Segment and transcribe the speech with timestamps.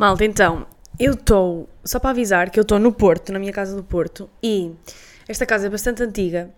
[0.00, 0.66] Malta, então,
[0.98, 4.30] eu estou, só para avisar que eu estou no Porto, na minha casa do Porto,
[4.42, 4.74] e
[5.28, 6.50] esta casa é bastante antiga,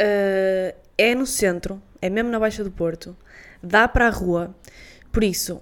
[0.00, 3.14] uh, é no centro, é mesmo na Baixa do Porto,
[3.62, 4.56] dá para a rua,
[5.12, 5.60] por isso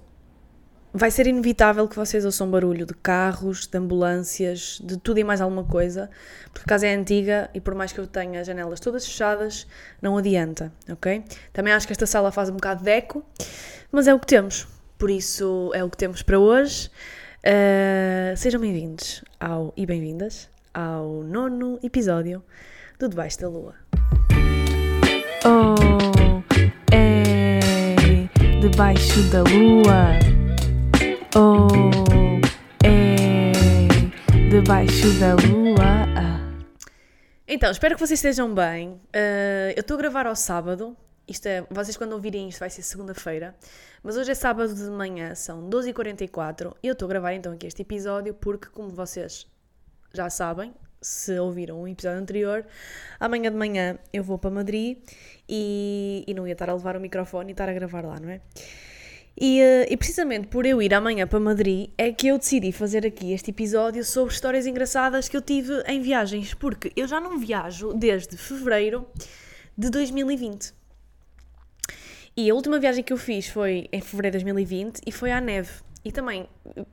[0.93, 5.41] vai ser inevitável que vocês ouçam barulho de carros, de ambulâncias, de tudo e mais
[5.41, 6.09] alguma coisa,
[6.53, 9.67] porque a casa é antiga e por mais que eu tenha as janelas todas fechadas,
[10.01, 11.21] não adianta, ok?
[11.51, 13.25] Também acho que esta sala faz um bocado de eco,
[13.91, 16.89] mas é o que temos, por isso é o que temos para hoje.
[17.47, 22.43] Uh, sejam bem-vindos ao e bem-vindas ao nono episódio
[22.97, 23.75] do Debaixo da Lua.
[25.45, 26.41] Oh,
[26.91, 27.59] é
[28.59, 30.17] debaixo da lua.
[31.35, 31.67] Oh,
[32.83, 33.51] é
[34.49, 36.05] debaixo da lua.
[37.47, 38.89] Então, espero que vocês estejam bem.
[38.89, 40.97] Uh, eu estou a gravar ao sábado.
[41.27, 43.55] Isto é, vocês quando ouvirem isto vai ser segunda-feira.
[44.03, 47.65] Mas hoje é sábado de manhã, são 12h44 e eu estou a gravar então aqui
[47.65, 49.47] este episódio porque, como vocês
[50.13, 52.65] já sabem, se ouviram o episódio anterior,
[53.19, 54.97] amanhã de manhã eu vou para Madrid
[55.49, 58.29] e, e não ia estar a levar o microfone e estar a gravar lá, não
[58.29, 58.41] é?
[59.37, 63.05] E, eh, e, precisamente por eu ir amanhã para Madrid é que eu decidi fazer
[63.05, 67.37] aqui este episódio sobre histórias engraçadas que eu tive em viagens, porque eu já não
[67.37, 69.05] viajo desde fevereiro
[69.77, 70.84] de 2020.
[72.37, 75.39] E a última viagem que eu fiz foi em fevereiro de 2020 e foi à
[75.39, 75.71] neve.
[76.03, 76.47] E também,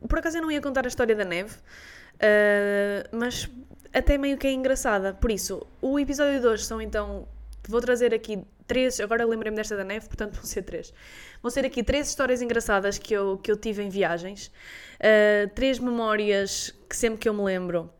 [0.08, 3.50] por acaso eu não ia contar a história da neve, uh, mas
[3.92, 5.12] até meio que é engraçada.
[5.12, 7.26] Por isso, o episódio de hoje são então.
[7.68, 9.00] Vou trazer aqui três.
[9.00, 10.94] Agora lembrei-me desta da neve, portanto vão ser três.
[11.42, 14.46] Vão ser aqui três histórias engraçadas que eu, que eu tive em viagens.
[14.46, 17.90] Uh, três memórias que sempre que eu me lembro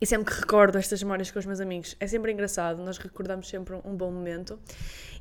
[0.00, 3.48] e sempre que recordo estas memórias com os meus amigos, é sempre engraçado, nós recordamos
[3.48, 4.58] sempre um bom momento.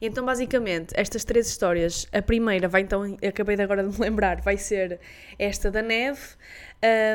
[0.01, 4.41] Então, basicamente, estas três histórias, a primeira vai então, acabei de agora de me lembrar,
[4.41, 4.99] vai ser
[5.39, 6.21] esta da neve,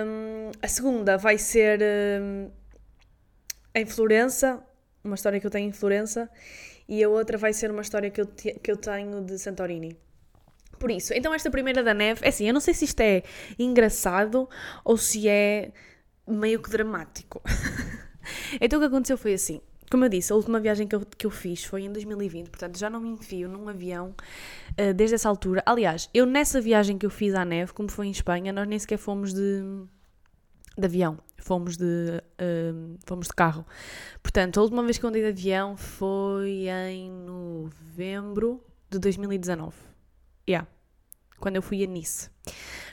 [0.06, 1.80] um, a segunda vai ser
[2.22, 2.50] um,
[3.74, 4.62] em Florença,
[5.04, 6.30] uma história que eu tenho em Florença,
[6.88, 9.98] e a outra vai ser uma história que eu, te, que eu tenho de Santorini.
[10.78, 13.22] Por isso, então esta primeira da neve, é assim, eu não sei se isto é
[13.58, 14.48] engraçado
[14.82, 15.72] ou se é
[16.30, 17.42] meio que dramático.
[18.60, 19.60] então o que aconteceu foi assim.
[19.90, 22.78] Como eu disse, a última viagem que eu, que eu fiz foi em 2020, portanto
[22.78, 24.14] já não me enfio num avião
[24.78, 25.64] uh, desde essa altura.
[25.66, 28.78] Aliás, eu nessa viagem que eu fiz à neve, como foi em Espanha, nós nem
[28.78, 29.62] sequer fomos de,
[30.78, 33.66] de avião, fomos de, uh, fomos de carro.
[34.22, 39.76] Portanto, a última vez que eu andei de avião foi em novembro de 2019.
[40.48, 40.68] Yeah,
[41.40, 42.30] quando eu fui a Nice.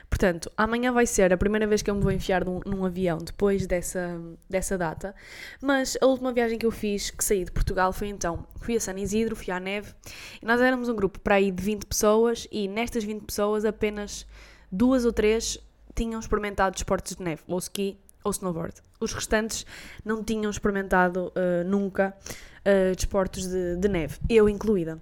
[0.10, 3.18] Portanto, amanhã vai ser a primeira vez que eu me vou enfiar num, num, avião
[3.18, 4.20] depois dessa,
[4.50, 5.14] dessa data.
[5.62, 8.80] Mas a última viagem que eu fiz, que saí de Portugal, foi então: fui a
[8.80, 9.94] San Isidro, fui à neve.
[10.42, 14.26] E nós éramos um grupo para aí de 20 pessoas, e nestas 20 pessoas, apenas
[14.72, 15.60] duas ou três
[15.94, 18.76] tinham experimentado esportes de neve, ou ski ou snowboard.
[19.00, 19.66] Os restantes
[20.06, 22.16] não tinham experimentado uh, nunca
[22.62, 25.02] uh, desportos de, de neve, eu incluída.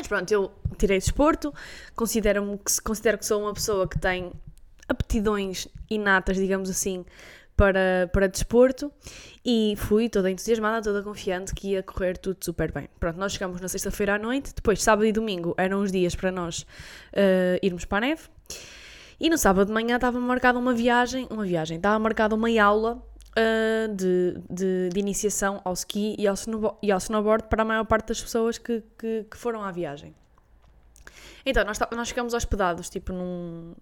[0.00, 1.52] Mas pronto, eu tirei desporto,
[1.94, 4.32] considero, que, considero que sou uma pessoa que tem
[4.88, 7.04] aptidões inatas, digamos assim,
[7.54, 8.90] para, para desporto
[9.44, 12.88] e fui toda entusiasmada, toda confiante que ia correr tudo super bem.
[12.98, 16.32] Pronto, nós chegamos na sexta-feira à noite, depois sábado e domingo eram os dias para
[16.32, 18.22] nós uh, irmos para a neve.
[19.20, 23.06] E no sábado de manhã estava marcada uma viagem, uma viagem, estava marcada uma aula
[23.36, 27.64] uh, de, de, de, iniciação ao ski e ao, snowboard, e ao snowboard para a
[27.64, 30.14] maior parte das pessoas que, que, que foram à viagem.
[31.44, 33.74] Então, nós, nós ficamos hospedados, tipo, num...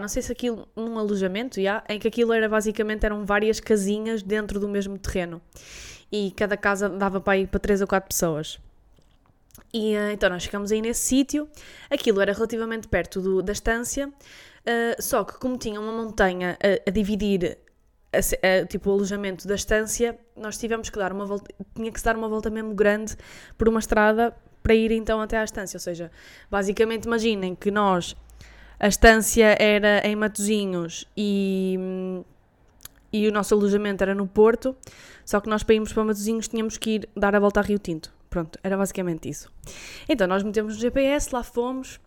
[0.00, 4.22] Não sei se aquilo, num alojamento, já, em que aquilo era basicamente, eram várias casinhas
[4.22, 5.42] dentro do mesmo terreno.
[6.10, 8.58] E cada casa dava para ir para três ou quatro pessoas.
[9.72, 11.48] E uh, então nós ficamos aí nesse sítio.
[11.90, 16.88] Aquilo era relativamente perto do, da estância, uh, só que como tinha uma montanha a,
[16.88, 17.58] a dividir
[18.16, 21.98] a, a, tipo, o alojamento da estância, nós tivemos que dar uma volta, tinha que
[21.98, 23.16] se dar uma volta mesmo grande
[23.56, 25.76] por uma estrada para ir então até à estância.
[25.76, 26.10] Ou seja,
[26.50, 28.16] basicamente imaginem que nós,
[28.80, 31.78] a estância era em Matozinhos e,
[33.12, 34.76] e o nosso alojamento era no Porto,
[35.24, 37.78] só que nós para irmos para Matozinhos tínhamos que ir dar a volta a Rio
[37.78, 38.12] Tinto.
[38.30, 39.52] Pronto, era basicamente isso.
[40.08, 42.00] Então nós metemos no GPS, lá fomos,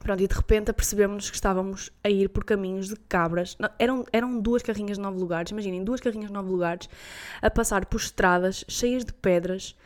[0.00, 3.54] Pronto, e de repente apercebemos que estávamos a ir por caminhos de cabras.
[3.58, 6.88] Não, eram, eram duas carrinhas de nove lugares, imaginem, duas carrinhas de nove lugares
[7.42, 9.76] a passar por estradas cheias de pedras,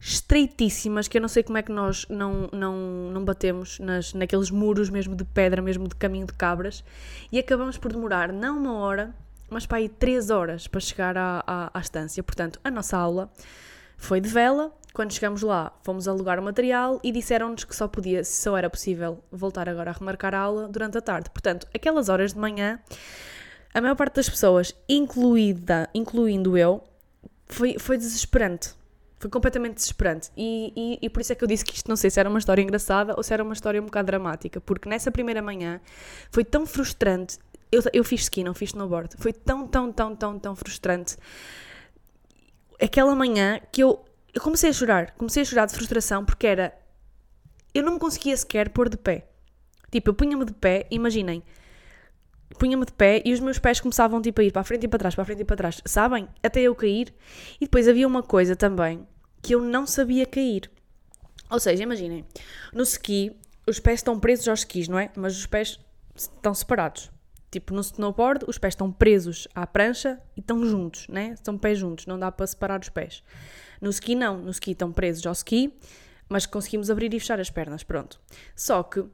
[0.00, 2.74] estreitíssimas, que eu não sei como é que nós não, não,
[3.12, 6.82] não batemos nas, naqueles muros mesmo de pedra, mesmo de caminho de cabras,
[7.30, 9.14] e acabamos por demorar não uma hora,
[9.50, 12.22] mas para aí três horas para chegar à, à, à estância.
[12.22, 13.30] Portanto, a nossa aula
[14.00, 14.72] foi de vela.
[14.92, 19.22] Quando chegamos lá, fomos alugar o material e disseram-nos que só podia, só era possível
[19.30, 21.30] voltar agora a remarcar a aula durante a tarde.
[21.30, 22.80] Portanto, aquelas horas de manhã,
[23.72, 26.82] a maior parte das pessoas, incluída, incluindo eu,
[27.46, 28.74] foi, foi desesperante.
[29.18, 30.30] Foi completamente desesperante.
[30.36, 32.28] E, e, e, por isso é que eu disse que isto não sei se era
[32.28, 34.60] uma história engraçada ou se era uma história um bocado dramática.
[34.60, 35.80] Porque nessa primeira manhã
[36.32, 37.38] foi tão frustrante.
[37.70, 39.14] Eu, eu fiz ski, não fiz snowboard.
[39.18, 41.16] Foi tão, tão, tão, tão, tão frustrante.
[42.82, 45.12] Aquela manhã que eu, eu comecei a chorar.
[45.12, 46.74] Comecei a chorar de frustração porque era.
[47.74, 49.28] Eu não me conseguia sequer pôr de pé.
[49.90, 51.42] Tipo, eu punha-me de pé, imaginem
[52.58, 54.88] punha-me de pé e os meus pés começavam tipo a ir para a frente e
[54.88, 56.28] para trás, para a frente e para trás, sabem?
[56.42, 57.14] Até eu cair.
[57.60, 59.06] E depois havia uma coisa também
[59.42, 60.70] que eu não sabia cair.
[61.50, 62.24] Ou seja, imaginem,
[62.72, 63.34] no ski
[63.66, 65.10] os pés estão presos aos skis, não é?
[65.16, 65.80] Mas os pés
[66.14, 67.10] estão separados.
[67.50, 71.30] Tipo, no snowboard, os pés estão presos à prancha e estão juntos, né?
[71.30, 73.24] Estão pés juntos, não dá para separar os pés.
[73.80, 74.38] No ski, não.
[74.38, 75.74] No ski estão presos ao ski,
[76.28, 78.20] mas conseguimos abrir e fechar as pernas, pronto.
[78.54, 79.04] Só que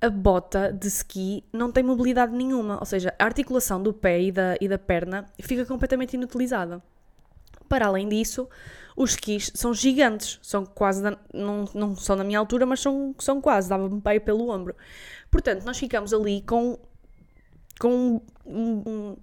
[0.00, 4.30] a bota de ski não tem mobilidade nenhuma, ou seja, a articulação do pé e
[4.30, 6.82] da, e da perna fica completamente inutilizada.
[7.68, 8.48] Para além disso,
[8.96, 13.14] os skis são gigantes, são quase, da, não, não são da minha altura, mas são,
[13.18, 14.74] são quase, dava-me pé pelo ombro.
[15.30, 16.78] Portanto, nós ficamos ali com,
[17.78, 19.16] com um, um,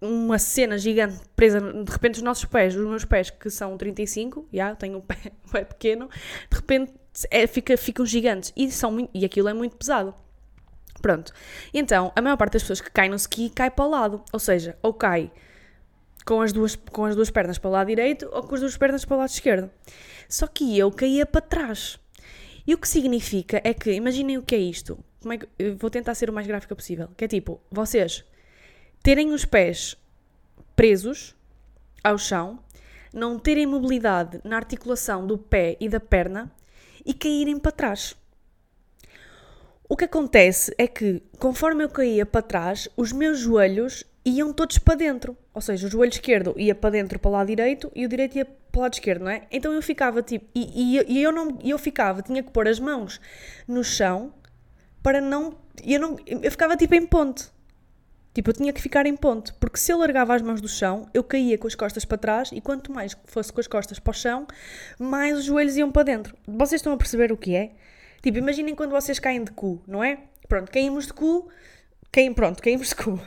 [0.00, 4.48] uma cena gigante presa, de repente os nossos pés, os meus pés que são 35,
[4.52, 5.16] já, yeah, tenho um pé,
[5.46, 6.08] um pé pequeno,
[6.50, 6.92] de repente
[7.30, 10.14] é, fica, ficam gigantes e, são muito, e aquilo é muito pesado.
[11.00, 11.32] Pronto.
[11.74, 14.22] Então, a maior parte das pessoas que caem no ski cai para o lado.
[14.32, 15.32] Ou seja, ou cai
[16.24, 18.76] com as duas, com as duas pernas para o lado direito ou com as duas
[18.76, 19.70] pernas para o lado esquerdo.
[20.28, 21.98] Só que eu caía para trás.
[22.64, 24.96] E o que significa é que, imaginem o que é isto.
[25.22, 27.08] Como é que, eu vou tentar ser o mais gráfica possível.
[27.16, 28.24] Que é tipo, vocês
[29.02, 29.96] terem os pés
[30.76, 31.34] presos
[32.02, 32.58] ao chão,
[33.12, 36.50] não terem mobilidade na articulação do pé e da perna
[37.04, 38.16] e caírem para trás.
[39.88, 44.78] O que acontece é que, conforme eu caía para trás, os meus joelhos iam todos
[44.78, 45.36] para dentro.
[45.52, 48.36] Ou seja, o joelho esquerdo ia para dentro para o lado direito e o direito
[48.38, 49.46] ia para o lado esquerdo, não é?
[49.50, 50.46] Então eu ficava tipo.
[50.54, 53.20] E, e, e eu não eu ficava, tinha que pôr as mãos
[53.68, 54.32] no chão
[55.02, 55.54] para não.
[55.84, 57.50] Eu, não, eu ficava tipo em ponte.
[58.34, 61.06] Tipo, eu tinha que ficar em ponto, porque se eu largava as mãos do chão,
[61.12, 64.10] eu caía com as costas para trás e quanto mais fosse com as costas para
[64.10, 64.46] o chão,
[64.98, 66.34] mais os joelhos iam para dentro.
[66.48, 67.72] Vocês estão a perceber o que é?
[68.22, 70.18] Tipo, imaginem quando vocês caem de cu, não é?
[70.48, 71.50] Pronto, caímos de cu,
[72.12, 73.18] caem, pronto, caímos de cu.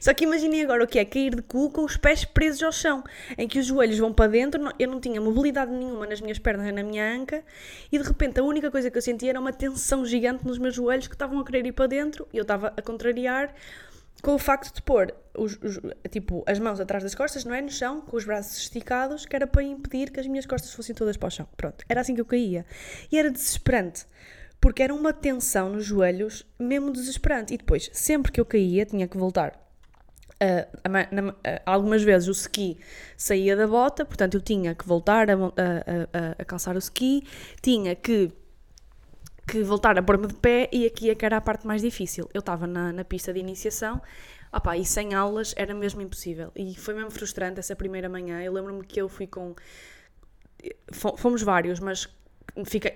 [0.00, 2.70] Só que imaginem agora o que é cair de cu com os pés presos ao
[2.70, 3.02] chão,
[3.36, 6.72] em que os joelhos vão para dentro, eu não tinha mobilidade nenhuma nas minhas pernas
[6.72, 7.42] na minha anca,
[7.90, 10.74] e de repente a única coisa que eu sentia era uma tensão gigante nos meus
[10.74, 13.52] joelhos que estavam a querer ir para dentro, e eu estava a contrariar
[14.22, 15.80] com o facto de pôr os, os,
[16.10, 17.60] tipo, as mãos atrás das costas, não é?
[17.60, 20.94] No chão, com os braços esticados, que era para impedir que as minhas costas fossem
[20.94, 21.46] todas para o chão.
[21.56, 22.64] Pronto, era assim que eu caía.
[23.12, 24.06] E era desesperante,
[24.64, 27.52] porque era uma tensão nos joelhos, mesmo desesperante.
[27.52, 29.60] E depois, sempre que eu caía, tinha que voltar.
[30.42, 31.34] Uh, na, uh,
[31.66, 32.78] algumas vezes o ski
[33.14, 37.24] saía da bota, portanto eu tinha que voltar a, a, a calçar o ski,
[37.60, 38.32] tinha que
[39.46, 42.26] que voltar a pôr-me de pé e aqui é que era a parte mais difícil.
[42.32, 44.00] Eu estava na, na pista de iniciação
[44.50, 46.50] opa, e sem aulas era mesmo impossível.
[46.56, 48.40] E foi mesmo frustrante essa primeira manhã.
[48.40, 49.54] Eu lembro-me que eu fui com.
[50.90, 52.08] Fomos vários, mas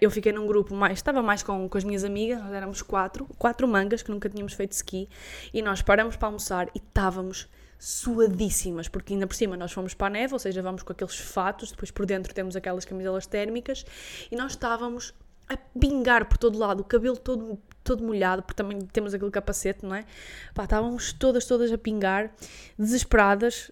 [0.01, 0.99] eu fiquei num grupo mais.
[0.99, 4.53] Estava mais com, com as minhas amigas, nós éramos quatro, quatro mangas que nunca tínhamos
[4.53, 5.09] feito ski
[5.53, 10.09] e nós paramos para almoçar e estávamos suadíssimas, porque ainda por cima nós fomos para
[10.09, 13.85] a neve, ou seja, vamos com aqueles fatos, depois por dentro temos aquelas camiselas térmicas
[14.31, 15.15] e nós estávamos
[15.49, 19.87] a pingar por todo lado, o cabelo todo, todo molhado, porque também temos aquele capacete,
[19.87, 20.05] não é?
[20.55, 22.33] Pá, estávamos todas, todas a pingar,
[22.79, 23.71] desesperadas.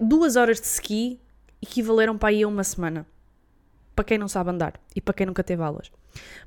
[0.00, 1.20] duas horas de ski
[1.60, 3.06] equivaleram para aí a uma semana.
[4.00, 5.92] Para quem não sabe andar e para quem nunca teve aulas.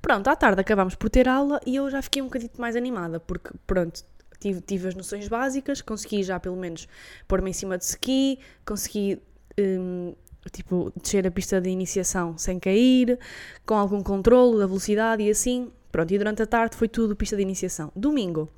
[0.01, 3.19] Pronto, à tarde acabámos por ter aula e eu já fiquei um bocadinho mais animada,
[3.19, 4.03] porque pronto,
[4.39, 6.87] tive, tive as noções básicas, consegui já pelo menos
[7.27, 9.21] pôr-me em cima de ski, consegui
[9.59, 10.15] hum,
[10.51, 13.19] tipo, descer a pista de iniciação sem cair,
[13.67, 15.71] com algum controle da velocidade e assim.
[15.91, 17.91] Pronto, e durante a tarde foi tudo pista de iniciação.
[17.95, 18.49] Domingo,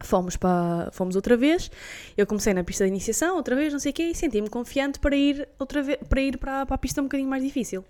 [0.00, 1.70] fomos, para, fomos outra vez,
[2.16, 4.98] eu comecei na pista de iniciação, outra vez, não sei o quê, e senti-me confiante
[4.98, 7.84] para ir, outra vez, para, ir para, para a pista um bocadinho mais difícil.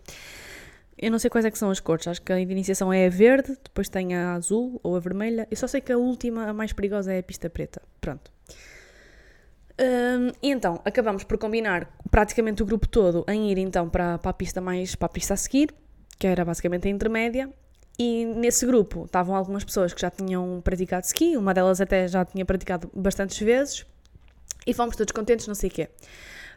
[0.99, 3.07] Eu não sei quais é que são as cores, acho que a de iniciação é
[3.07, 5.47] a verde, depois tem a azul ou a vermelha.
[5.51, 7.83] Eu só sei que a última, a mais perigosa, é a pista preta.
[8.01, 8.33] Pronto.
[9.79, 14.31] Um, e então acabamos por combinar praticamente o grupo todo em ir então para, para
[14.31, 15.69] a pista mais para a pista a seguir,
[16.19, 17.53] que era basicamente a intermédia.
[17.99, 22.25] E nesse grupo estavam algumas pessoas que já tinham praticado ski, uma delas até já
[22.25, 23.87] tinha praticado bastantes vezes,
[24.67, 25.88] e fomos todos contentes, não sei o quê.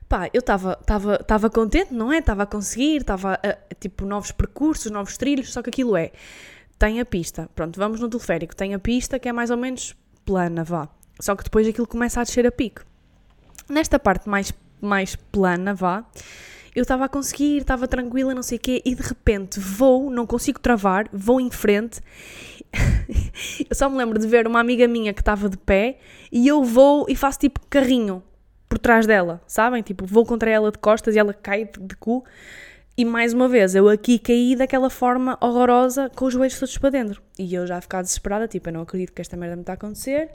[0.10, 2.18] Pá, eu estava contente, não é?
[2.18, 3.40] Estava a conseguir, estava
[3.80, 6.12] tipo novos percursos, novos trilhos, só que aquilo é.
[6.78, 9.96] Tem a pista, pronto, vamos no teleférico, tem a pista que é mais ou menos
[10.26, 10.90] plana, vá.
[11.20, 12.84] Só que depois aquilo começa a descer a pico.
[13.70, 16.04] Nesta parte mais, mais plana, vá,
[16.80, 20.26] eu estava a conseguir, estava tranquila, não sei o quê, e de repente vou, não
[20.26, 22.00] consigo travar, vou em frente.
[23.70, 25.98] eu só me lembro de ver uma amiga minha que estava de pé
[26.32, 28.24] e eu vou e faço tipo carrinho
[28.70, 29.82] por trás dela, sabem?
[29.82, 32.24] Tipo, vou contra ela de costas e ela cai de, de cu.
[33.00, 36.90] E mais uma vez, eu aqui caí daquela forma horrorosa com os joelhos todos para
[36.90, 37.22] dentro.
[37.40, 39.76] E eu já ficar desesperada, tipo, eu não acredito que esta merda me está a
[39.76, 40.30] acontecer,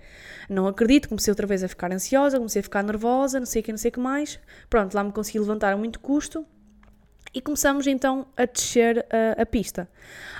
[0.49, 3.65] não acredito, comecei outra vez a ficar ansiosa, comecei a ficar nervosa, não sei o
[3.67, 4.41] que, não sei o que mais.
[4.71, 6.47] Pronto, lá me consegui levantar a muito custo
[7.35, 9.87] e começamos então a descer a, a pista.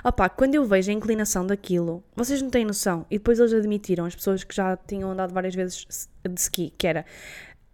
[0.03, 4.07] Opá, quando eu vejo a inclinação daquilo, vocês não têm noção, e depois eles admitiram,
[4.07, 7.05] as pessoas que já tinham andado várias vezes de ski, que era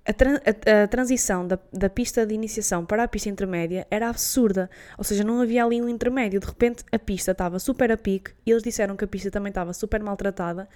[0.07, 4.71] a, a, a, transição da, da pista de iniciação para a pista intermédia era absurda.
[4.97, 6.41] Ou seja, não havia ali um intermédio.
[6.41, 9.51] De repente a pista estava super a pique e eles disseram que a pista também
[9.51, 10.69] estava super maltratada,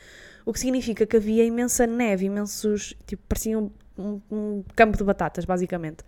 [0.44, 2.94] o que significa que havia imensa neve, imensos.
[3.06, 6.04] tipo, parecia um, um, um campo de batatas, basicamente.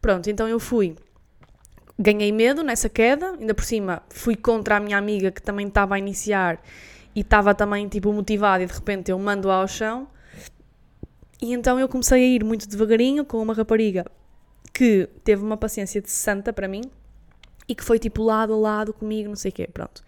[0.00, 0.96] Pronto, então eu fui.
[1.98, 5.94] Ganhei medo nessa queda, ainda por cima fui contra a minha amiga que também estava
[5.94, 6.60] a iniciar
[7.14, 10.08] e estava também tipo motivada e de repente eu mando-a ao chão
[11.42, 14.06] e então eu comecei a ir muito devagarinho com uma rapariga
[14.72, 16.82] que teve uma paciência de santa para mim
[17.68, 20.04] e que foi tipo lado a lado comigo, não sei o quê, pronto.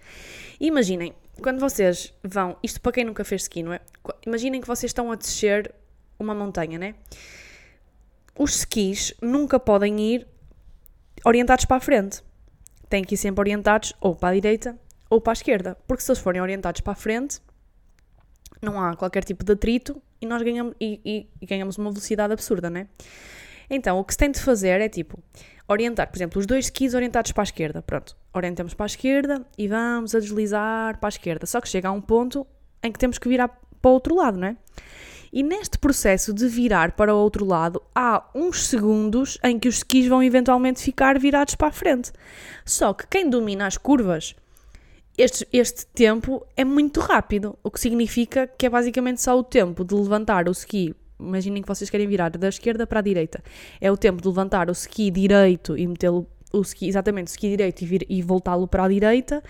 [0.61, 1.13] Imaginem,
[1.43, 3.81] quando vocês vão, isto para quem nunca fez ski, não é?
[4.25, 5.75] Imaginem que vocês estão a descer
[6.19, 6.95] uma montanha, né?
[8.39, 10.29] Os skis nunca podem ir
[11.25, 12.23] orientados para a frente.
[12.89, 14.79] Têm que ir sempre orientados ou para a direita
[15.11, 17.41] ou para a esquerda, porque se eles forem orientados para a frente,
[18.63, 22.33] não há qualquer tipo de atrito e nós ganhamos, e, e, e ganhamos uma velocidade
[22.33, 22.89] absurda, né?
[23.69, 25.23] Então, o que se tem de fazer é tipo
[25.69, 27.83] orientar, por exemplo, os dois skis orientados para a esquerda.
[27.83, 31.47] Pronto, orientamos para a esquerda e vamos a deslizar para a esquerda.
[31.47, 32.47] Só que chega a um ponto
[32.83, 33.49] em que temos que virar
[33.81, 34.57] para o outro lado, não é?
[35.33, 39.79] E neste processo de virar para o outro lado, há uns segundos em que os
[39.79, 42.13] skis vão eventualmente ficar virados para a frente.
[42.65, 44.37] Só que quem domina as curvas
[45.17, 49.85] este, este tempo é muito rápido, o que significa que é basicamente só o tempo
[49.85, 50.95] de levantar o ski.
[51.19, 53.43] Imaginem que vocês querem virar da esquerda para a direita.
[53.81, 57.49] É o tempo de levantar o ski direito e metê-lo o ski, exatamente, o ski
[57.49, 59.43] direito e, e voltá-lo para a direita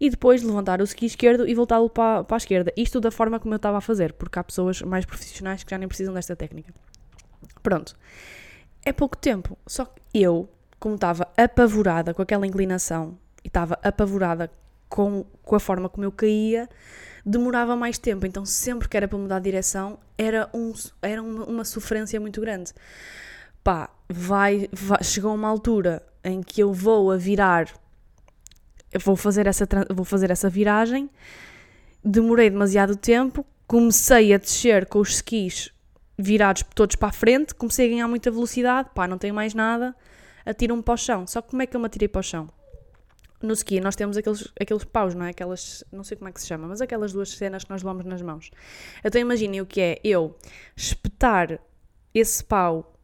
[0.00, 2.72] e depois levantar o ski esquerdo e voltá-lo para, para a esquerda.
[2.76, 5.78] Isto da forma como eu estava a fazer, porque há pessoas mais profissionais que já
[5.78, 6.74] nem precisam desta técnica.
[7.62, 7.96] Pronto.
[8.84, 9.56] É pouco tempo.
[9.66, 14.50] Só que eu, como estava apavorada com aquela inclinação e estava apavorada
[14.94, 16.68] com, com a forma como eu caía,
[17.26, 18.26] demorava mais tempo.
[18.26, 20.72] Então, sempre que era para mudar de direção, era, um,
[21.02, 22.72] era uma, uma sofrência muito grande.
[23.64, 27.66] Pá, vai, vai, chegou uma altura em que eu vou a virar,
[29.04, 31.10] vou fazer essa, vou fazer essa viragem,
[32.04, 35.72] demorei demasiado tempo, comecei a descer com os skis
[36.16, 39.92] virados todos para a frente, comecei a ganhar muita velocidade, pá, não tenho mais nada,
[40.46, 41.26] atiro-me para o chão.
[41.26, 42.48] Só que como é que eu me atirei para o chão?
[43.44, 45.30] No ski nós temos aqueles, aqueles paus, não é?
[45.30, 48.04] Aquelas, não sei como é que se chama, mas aquelas duas cenas que nós levamos
[48.04, 48.50] nas mãos.
[49.04, 50.36] Então imaginem o que é eu
[50.76, 51.60] espetar
[52.12, 52.94] esse pau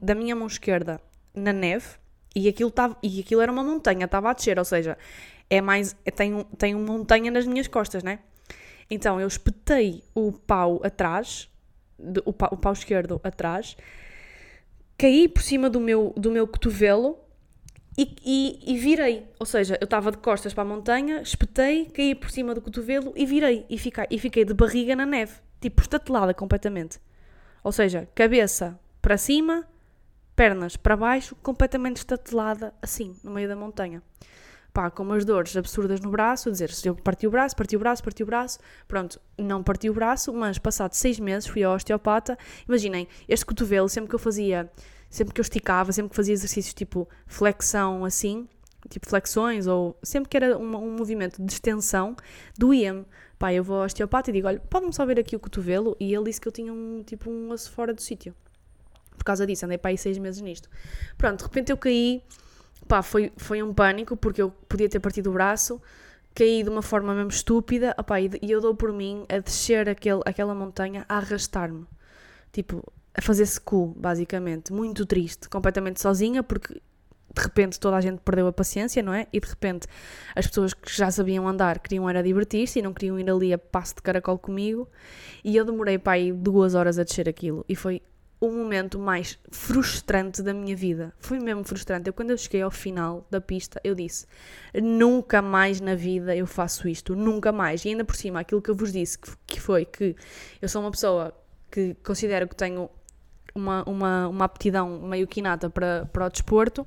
[0.00, 1.00] da minha mão esquerda
[1.34, 1.86] na neve
[2.34, 4.98] e aquilo, tava, e aquilo era uma montanha, estava a descer, ou seja,
[5.48, 8.18] é mais, é, tem, tem uma montanha nas minhas costas, né?
[8.90, 11.48] Então eu espetei o pau atrás,
[12.24, 13.76] o, pau, o pau esquerdo atrás,
[14.98, 17.18] caí por cima do meu, do meu cotovelo
[17.96, 19.26] e, e, e, virei.
[19.38, 23.12] Ou seja, eu estava de costas para a montanha, espetei, caí por cima do cotovelo
[23.16, 23.64] e virei.
[23.70, 27.00] E fiquei, e fiquei de barriga na neve, tipo estatelada completamente.
[27.64, 29.66] Ou seja, cabeça para cima,
[30.34, 34.02] pernas para baixo, completamente estatelada, assim, no meio da montanha.
[34.72, 37.78] Pá, com umas dores absurdas no braço, dizer, se eu parti o braço, parti o
[37.78, 41.74] braço, parti o braço, pronto, não parti o braço, mas passado seis meses fui ao
[41.74, 42.36] osteopata.
[42.68, 44.70] Imaginem, este cotovelo, sempre que eu fazia
[45.08, 48.48] sempre que eu esticava, sempre que fazia exercícios tipo flexão assim,
[48.88, 52.16] tipo flexões, ou sempre que era um, um movimento de extensão,
[52.56, 53.04] doía-me.
[53.38, 55.94] Pá, eu vou ao osteopata e digo, olha, pode-me só ver aqui o cotovelo?
[56.00, 58.34] E ele disse que eu tinha um, tipo, um osso fora do sítio.
[59.16, 60.70] Por causa disso, andei para aí seis meses nisto.
[61.18, 62.22] Pronto, de repente eu caí,
[62.88, 65.80] pá, foi, foi um pânico, porque eu podia ter partido o braço,
[66.34, 70.20] caí de uma forma mesmo estúpida, opá, e eu dou por mim a descer aquele,
[70.24, 71.86] aquela montanha, a arrastar-me.
[72.52, 74.72] Tipo, a fazer-se cool, basicamente.
[74.72, 79.26] Muito triste, completamente sozinha, porque de repente toda a gente perdeu a paciência, não é?
[79.32, 79.86] E de repente
[80.34, 83.58] as pessoas que já sabiam andar queriam era divertir-se e não queriam ir ali a
[83.58, 84.88] passo de caracol comigo.
[85.42, 87.64] E eu demorei para aí duas horas a descer aquilo.
[87.68, 88.02] E foi
[88.38, 91.12] o momento mais frustrante da minha vida.
[91.18, 92.08] Foi mesmo frustrante.
[92.08, 94.26] Eu, quando eu cheguei ao final da pista, eu disse:
[94.74, 97.84] nunca mais na vida eu faço isto, nunca mais.
[97.84, 100.14] E ainda por cima, aquilo que eu vos disse, que foi que
[100.60, 101.34] eu sou uma pessoa
[101.70, 102.88] que considero que tenho
[103.56, 106.86] uma, uma, uma aptidão meio que inata para, para o desporto.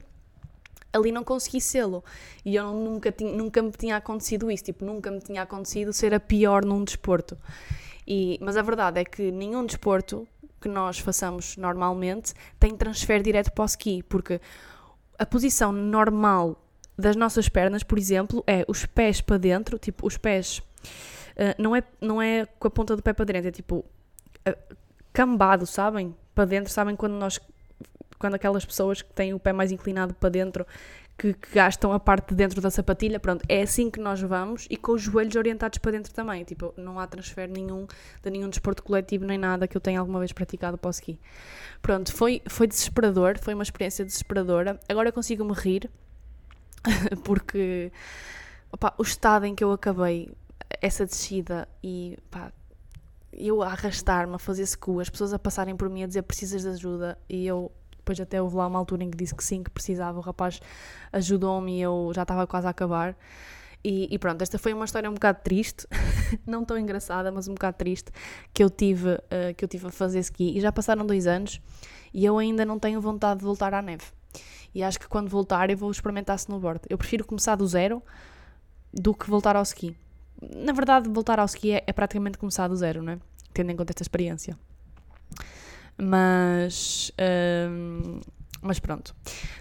[0.92, 2.04] Ali não consegui sê-lo.
[2.44, 4.64] E eu nunca, tinha, nunca me tinha acontecido isso.
[4.64, 7.38] Tipo, nunca me tinha acontecido ser a pior num desporto.
[8.08, 10.28] E, mas a verdade é que nenhum desporto
[10.60, 14.42] que nós façamos normalmente tem transfer direto para o ski, porque
[15.18, 16.62] a posição normal
[16.98, 21.76] das nossas pernas, por exemplo, é os pés para dentro, tipo, os pés uh, não,
[21.76, 24.76] é, não é com a ponta do pé para dentro, é tipo uh,
[25.20, 26.16] cambado, sabem?
[26.34, 27.42] Para dentro, sabem quando nós
[28.18, 30.66] quando aquelas pessoas que têm o pé mais inclinado para dentro
[31.18, 34.66] que, que, gastam a parte de dentro da sapatilha, pronto, é assim que nós vamos
[34.70, 36.46] e com os joelhos orientados para dentro também.
[36.46, 37.86] Tipo, não há transfer nenhum
[38.24, 41.20] de nenhum desporto coletivo nem nada que eu tenha alguma vez praticado para o ski.
[41.82, 44.80] Pronto, foi, foi desesperador, foi uma experiência desesperadora.
[44.88, 45.90] Agora consigo me rir
[47.26, 47.92] porque
[48.72, 50.30] opa, o estado em que eu acabei
[50.82, 52.54] essa descida e pá,
[53.40, 56.64] eu a arrastar-me, a fazer secu, as pessoas a passarem por mim a dizer precisas
[56.64, 59.64] de ajuda e eu depois até houve lá uma altura em que disse que sim,
[59.64, 60.18] que precisava.
[60.18, 60.60] O rapaz
[61.14, 63.16] ajudou-me e eu já estava quase a acabar.
[63.84, 65.88] E, e, pronto, esta foi uma história um bocado triste,
[66.46, 68.12] não tão engraçada, mas um bocado triste,
[68.54, 70.58] que eu tive, uh, que eu tive a fazer ski.
[70.58, 71.62] E já passaram dois anos
[72.14, 74.06] e eu ainda não tenho vontade de voltar à neve.
[74.74, 76.82] E acho que quando voltar eu vou experimentar snowboard.
[76.90, 78.04] Eu prefiro começar do zero
[78.94, 79.96] do que voltar ao ski.
[80.56, 83.20] Na verdade, voltar ao ski é, é praticamente começar do zero, não é?
[83.54, 84.58] Tendo em conta esta experiência.
[85.98, 87.12] Mas.
[87.70, 88.20] Um,
[88.62, 89.16] mas pronto.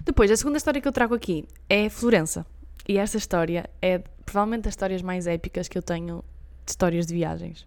[0.05, 2.45] Depois, a segunda história que eu trago aqui é Florença.
[2.87, 6.25] E esta história é provavelmente das histórias mais épicas que eu tenho
[6.65, 7.67] de histórias de viagens.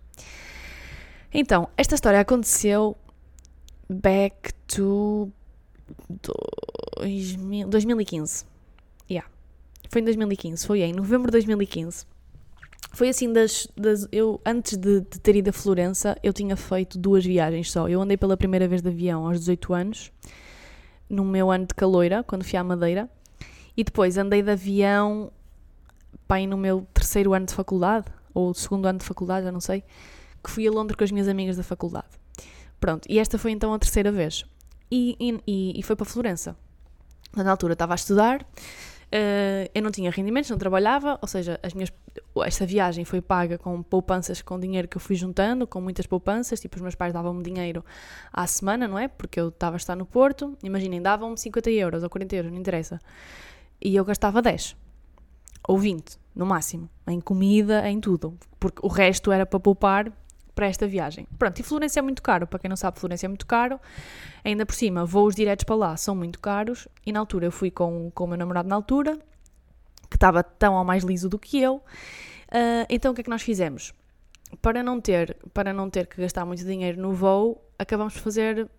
[1.33, 2.97] Então, esta história aconteceu
[3.89, 5.31] back to
[6.97, 8.45] 2000, 2015.
[9.09, 9.29] Yeah.
[9.89, 12.05] Foi em 2015, foi em novembro de 2015.
[12.93, 16.99] Foi assim das, das eu antes de, de, ter ido a Florença, eu tinha feito
[16.99, 17.87] duas viagens só.
[17.87, 20.11] Eu andei pela primeira vez de avião aos 18 anos,
[21.09, 23.09] no meu ano de caloira, quando fui à Madeira,
[23.75, 25.31] e depois andei de avião
[26.27, 29.83] pai no meu terceiro ano de faculdade, ou segundo ano de faculdade, já não sei,
[30.43, 32.07] que fui a Londres com as minhas amigas da faculdade.
[32.79, 34.45] Pronto, e esta foi então a terceira vez.
[34.89, 35.15] E,
[35.47, 36.57] e, e foi para Florença.
[37.35, 38.45] Na altura estava a estudar,
[39.13, 41.91] Uh, eu não tinha rendimentos, não trabalhava, ou seja, as minhas,
[42.45, 46.61] esta viagem foi paga com poupanças, com dinheiro que eu fui juntando, com muitas poupanças,
[46.61, 47.83] tipo os meus pais davam-me dinheiro
[48.31, 49.09] à semana, não é?
[49.09, 52.57] Porque eu estava a estar no Porto, imaginem, davam-me 50 euros ou 40 euros, não
[52.57, 52.99] interessa,
[53.81, 54.77] e eu gastava 10
[55.67, 60.09] ou 20, no máximo, em comida, em tudo, porque o resto era para poupar
[60.53, 61.27] para esta viagem.
[61.37, 63.79] Pronto, e Florença é muito caro, para quem não sabe, Florença é muito caro.
[64.43, 66.87] Ainda por cima, voos diretos para lá são muito caros.
[67.05, 69.17] E na altura eu fui com, com o meu namorado na altura,
[70.09, 71.75] que estava tão ou mais liso do que eu.
[71.75, 73.93] Uh, então o que é que nós fizemos?
[74.61, 78.69] Para não ter, para não ter que gastar muito dinheiro no voo, acabamos por fazer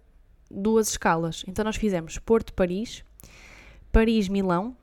[0.51, 1.45] duas escalas.
[1.49, 3.03] Então nós fizemos Porto-Paris,
[3.91, 4.77] Paris-Milão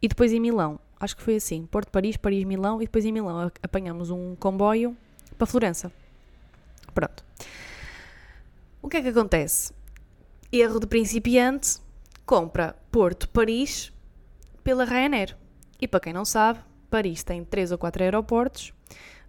[0.00, 0.80] e depois em Milão.
[0.98, 4.96] Acho que foi assim, Porto-Paris, Paris-Milão e depois em Milão apanhamos um comboio
[5.36, 5.92] para Florença.
[6.94, 7.24] Pronto.
[8.80, 9.72] O que é que acontece?
[10.50, 11.78] Erro de principiante,
[12.26, 13.92] compra Porto-Paris
[14.62, 15.36] pela Ryanair.
[15.80, 18.72] E para quem não sabe, Paris tem três ou quatro aeroportos,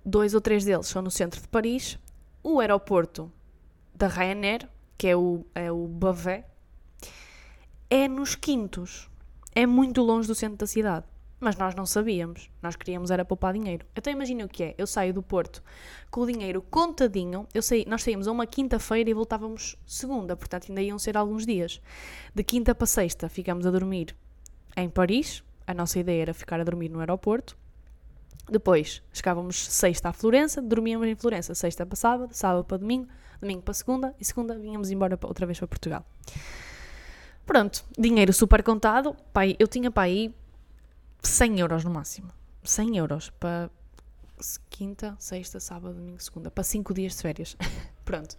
[0.06, 1.98] dois ou três deles são no centro de Paris.
[2.44, 3.32] O aeroporto
[3.96, 6.46] da Ryanair, que é o, é o Bavé,
[7.90, 9.10] é nos quintos.
[9.56, 11.06] É muito longe do centro da cidade.
[11.44, 12.50] Mas nós não sabíamos.
[12.62, 13.86] Nós queríamos era poupar dinheiro.
[13.94, 14.76] Então imagina o que é.
[14.78, 15.62] Eu saio do Porto
[16.10, 17.46] com o dinheiro contadinho.
[17.54, 20.38] Eu saí, nós saímos a uma quinta-feira e voltávamos segunda.
[20.38, 21.82] Portanto, ainda iam ser alguns dias.
[22.34, 24.16] De quinta para sexta ficamos a dormir
[24.78, 25.44] em Paris.
[25.68, 27.58] A nossa ideia era ficar a dormir no aeroporto.
[28.50, 33.08] Depois chegávamos sexta a Florença, dormíamos em Florença, sexta para sábado, sábado para domingo,
[33.42, 36.06] domingo para segunda e segunda vínhamos embora outra vez para Portugal.
[37.46, 39.16] Pronto, dinheiro super contado.
[39.34, 40.34] Pai, eu tinha para aí
[41.24, 42.30] 100 euros no máximo.
[42.64, 43.70] 100 euros para
[44.70, 47.58] quinta, sexta, sábado, domingo, segunda, para 5 dias de férias.
[48.04, 48.38] Pronto.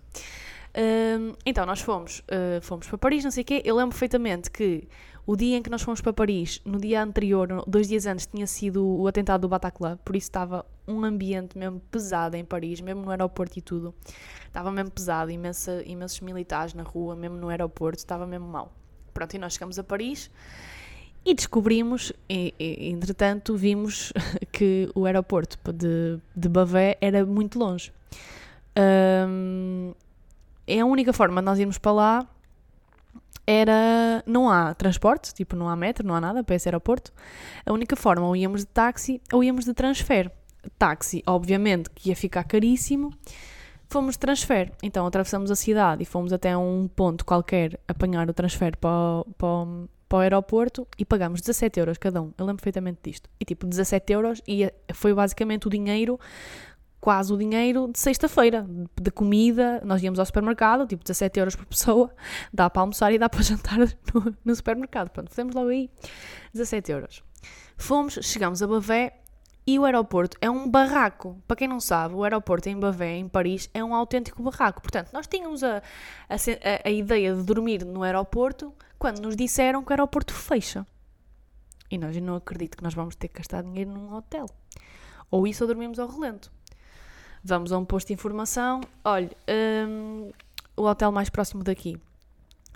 [0.76, 3.62] Um, então, nós fomos, uh, fomos para Paris, não sei o quê.
[3.64, 4.88] Eu lembro perfeitamente que
[5.26, 8.46] o dia em que nós fomos para Paris, no dia anterior, dois dias antes, tinha
[8.46, 13.02] sido o atentado do Bataclan, por isso estava um ambiente mesmo pesado em Paris, mesmo
[13.02, 13.94] no aeroporto e tudo.
[14.46, 18.72] Estava mesmo pesado, imensa, imensos militares na rua, mesmo no aeroporto, estava mesmo mal.
[19.14, 20.30] Pronto, e nós chegamos a Paris.
[21.26, 24.12] E descobrimos, e, e, entretanto, vimos
[24.52, 27.92] que o aeroporto de, de Bavé era muito longe.
[28.76, 29.94] Um,
[30.66, 32.28] é a única forma de nós irmos para lá
[33.46, 34.22] era.
[34.26, 37.12] Não há transporte, tipo, não há metro, não há nada para esse aeroporto.
[37.64, 40.30] A única forma, ou íamos de táxi ou íamos de transfer.
[40.78, 43.12] Táxi, obviamente, que ia ficar caríssimo.
[43.88, 44.72] Fomos de transfer.
[44.82, 49.66] Então atravessamos a cidade e fomos até um ponto qualquer apanhar o transfer para, para,
[50.14, 52.32] para o aeroporto e pagámos 17 euros cada um.
[52.38, 53.28] Eu lembro perfeitamente disto.
[53.40, 56.20] E tipo, 17 euros e foi basicamente o dinheiro
[57.00, 58.64] quase o dinheiro de sexta-feira,
[59.00, 59.82] de comida.
[59.84, 62.14] Nós íamos ao supermercado, tipo 17 euros por pessoa,
[62.54, 65.10] dá para almoçar e dá para jantar no, no supermercado.
[65.10, 65.90] Pronto, fizemos logo aí
[66.52, 67.24] 17 euros.
[67.76, 69.23] Fomos, chegamos a Bavé
[69.66, 71.38] e o aeroporto é um barraco.
[71.46, 74.82] Para quem não sabe, o aeroporto em Bavé, em Paris, é um autêntico barraco.
[74.82, 75.78] Portanto, nós tínhamos a,
[76.28, 76.36] a,
[76.84, 80.86] a ideia de dormir no aeroporto quando nos disseram que o aeroporto fecha.
[81.90, 84.46] E nós, eu não acredito que nós vamos ter que gastar dinheiro num hotel.
[85.30, 86.52] Ou isso ou dormimos ao relento.
[87.42, 88.80] Vamos a um posto de informação.
[89.04, 89.30] Olha,
[89.88, 90.30] hum,
[90.76, 91.96] o hotel mais próximo daqui.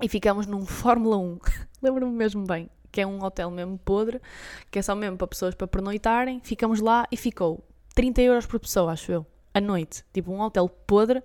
[0.00, 1.38] E ficamos num Fórmula 1.
[1.82, 2.70] Lembro-me mesmo bem.
[2.90, 4.20] Que é um hotel mesmo podre.
[4.70, 6.40] Que é só mesmo para pessoas para pernoitarem.
[6.42, 9.26] Ficamos lá e ficou 30 euros por pessoa, acho eu.
[9.54, 10.04] A noite.
[10.12, 11.22] Tipo um hotel podre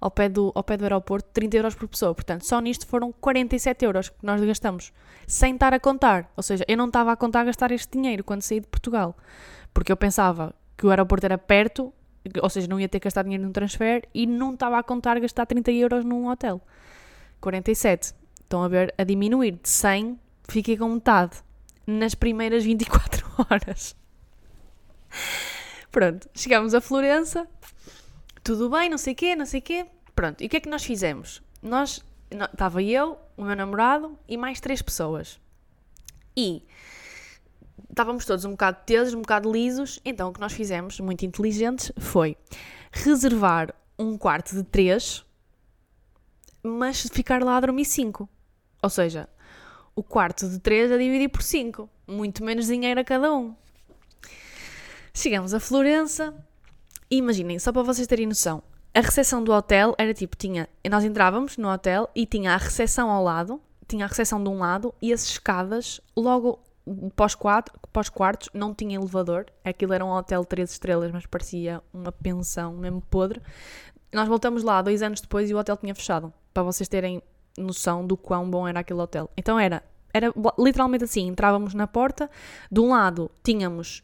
[0.00, 1.28] ao pé do, ao pé do aeroporto.
[1.32, 2.14] 30 euros por pessoa.
[2.14, 4.92] Portanto, só nisto foram 47 euros que nós gastamos.
[5.26, 6.32] Sem estar a contar.
[6.36, 9.16] Ou seja, eu não estava a contar gastar este dinheiro quando saí de Portugal.
[9.72, 11.92] Porque eu pensava que o aeroporto era perto
[12.42, 15.18] ou seja, não ia ter que gastar dinheiro num transfer e não estava a contar
[15.20, 16.60] gastar 30 euros num hotel.
[17.40, 18.14] 47.
[18.42, 20.18] Estão a ver a diminuir de 100,
[20.48, 21.42] fiquei com metade
[21.86, 23.96] nas primeiras 24 horas.
[25.90, 27.46] Pronto, chegámos a Florença,
[28.42, 29.86] tudo bem, não sei o quê, não sei o quê.
[30.14, 31.42] Pronto, e o que é que nós fizemos?
[31.62, 35.40] Nós, estava eu, o meu namorado e mais três pessoas.
[36.36, 36.62] E
[37.88, 41.92] estávamos todos um bocado tesos, um bocado lisos, então o que nós fizemos, muito inteligentes,
[41.96, 42.36] foi
[42.90, 45.24] reservar um quarto de três,
[46.62, 48.28] mas ficar lá a dormir cinco.
[48.82, 49.28] Ou seja,
[49.94, 51.88] o quarto de três a dividir por cinco.
[52.06, 53.54] Muito menos dinheiro a cada um.
[55.12, 56.34] Chegamos a Florença
[57.10, 61.56] imaginem, só para vocês terem noção, a recepção do hotel era tipo, tinha, nós entrávamos
[61.56, 65.12] no hotel e tinha a recepção ao lado, tinha a recepção de um lado e
[65.12, 70.70] as escadas logo os, quatro, os quartos, não tinha elevador, aquilo era um hotel 3
[70.70, 73.40] estrelas, mas parecia uma pensão mesmo podre.
[74.12, 77.22] Nós voltamos lá dois anos depois e o hotel tinha fechado, para vocês terem
[77.56, 79.30] noção do quão bom era aquele hotel.
[79.36, 82.30] Então era, era literalmente assim, entrávamos na porta,
[82.70, 84.02] de um lado tínhamos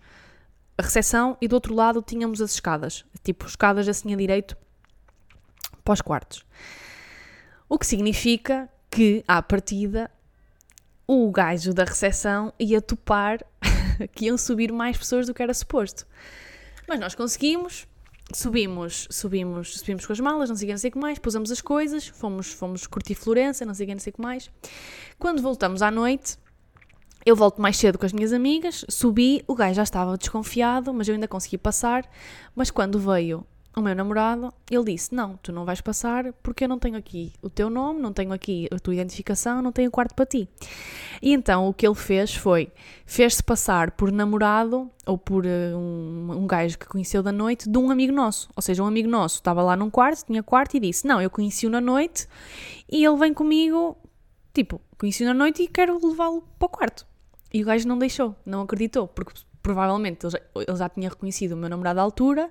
[0.79, 4.57] a recepção e do outro lado tínhamos as escadas, tipo escadas assim a direito
[5.85, 6.45] para os quartos.
[7.69, 10.11] O que significa que, à partida,
[11.07, 13.45] o gajo da recepção ia topar
[14.13, 16.07] que iam subir mais pessoas do que era suposto.
[16.89, 17.87] Mas nós conseguimos,
[18.33, 21.51] subimos, subimos, subimos com as malas, não sei o não sei o que mais, pusemos
[21.51, 24.51] as coisas, fomos, fomos curtir Florença, não sei o que, não sei o que mais.
[25.19, 26.39] Quando voltamos à noite,
[27.25, 31.09] eu volto mais cedo com as minhas amigas, subi, o gajo já estava desconfiado, mas
[31.09, 32.09] eu ainda consegui passar.
[32.55, 36.69] Mas quando veio o meu namorado, ele disse: Não, tu não vais passar porque eu
[36.69, 40.15] não tenho aqui o teu nome, não tenho aqui a tua identificação, não tenho quarto
[40.15, 40.49] para ti.
[41.23, 42.73] E então o que ele fez foi:
[43.07, 47.79] fez-se passar por namorado ou por eh, um, um gajo que conheceu da noite de
[47.79, 48.49] um amigo nosso.
[48.57, 51.31] Ou seja, um amigo nosso estava lá num quarto, tinha quarto e disse: Não, eu
[51.31, 52.27] conheci-o na noite
[52.91, 53.97] e ele vem comigo,
[54.53, 57.07] tipo, conheci-o na noite e quero levá-lo para o quarto.
[57.53, 61.53] E o gajo não deixou, não acreditou, porque provavelmente ele já, ele já tinha reconhecido
[61.53, 62.51] o meu namorado à altura,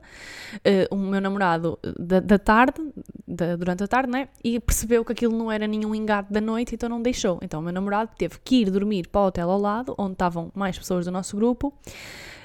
[0.64, 2.82] eh, o meu namorado da, da tarde,
[3.28, 4.30] da- durante a tarde, né?
[4.44, 7.40] E percebeu que aquilo não era nenhum engate da noite, então não deixou.
[7.42, 10.52] Então o meu namorado teve que ir dormir para o hotel ao lado, onde estavam
[10.56, 11.74] mais pessoas do nosso grupo.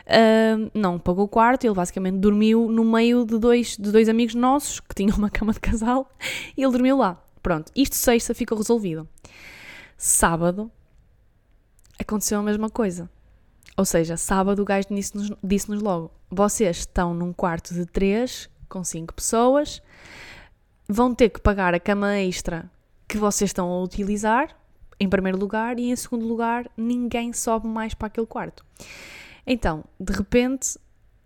[0.07, 4.35] Ah, não pagou o quarto, ele basicamente dormiu no meio de dois, de dois amigos
[4.35, 6.11] nossos que tinham uma cama de casal
[6.57, 7.23] e ele dormiu lá.
[7.43, 9.09] Pronto, isto sexta ficou resolvido.
[9.97, 10.71] Sábado
[11.99, 13.09] aconteceu a mesma coisa.
[13.77, 18.83] Ou seja, sábado o gajo disse-nos disse-nos logo: vocês estão num quarto de três com
[18.85, 19.83] cinco pessoas,
[20.89, 22.71] vão ter que pagar a cama extra
[23.07, 24.57] que vocês estão a utilizar,
[24.99, 28.65] em primeiro lugar, e em segundo lugar, ninguém sobe mais para aquele quarto.
[29.47, 30.79] Então, de repente,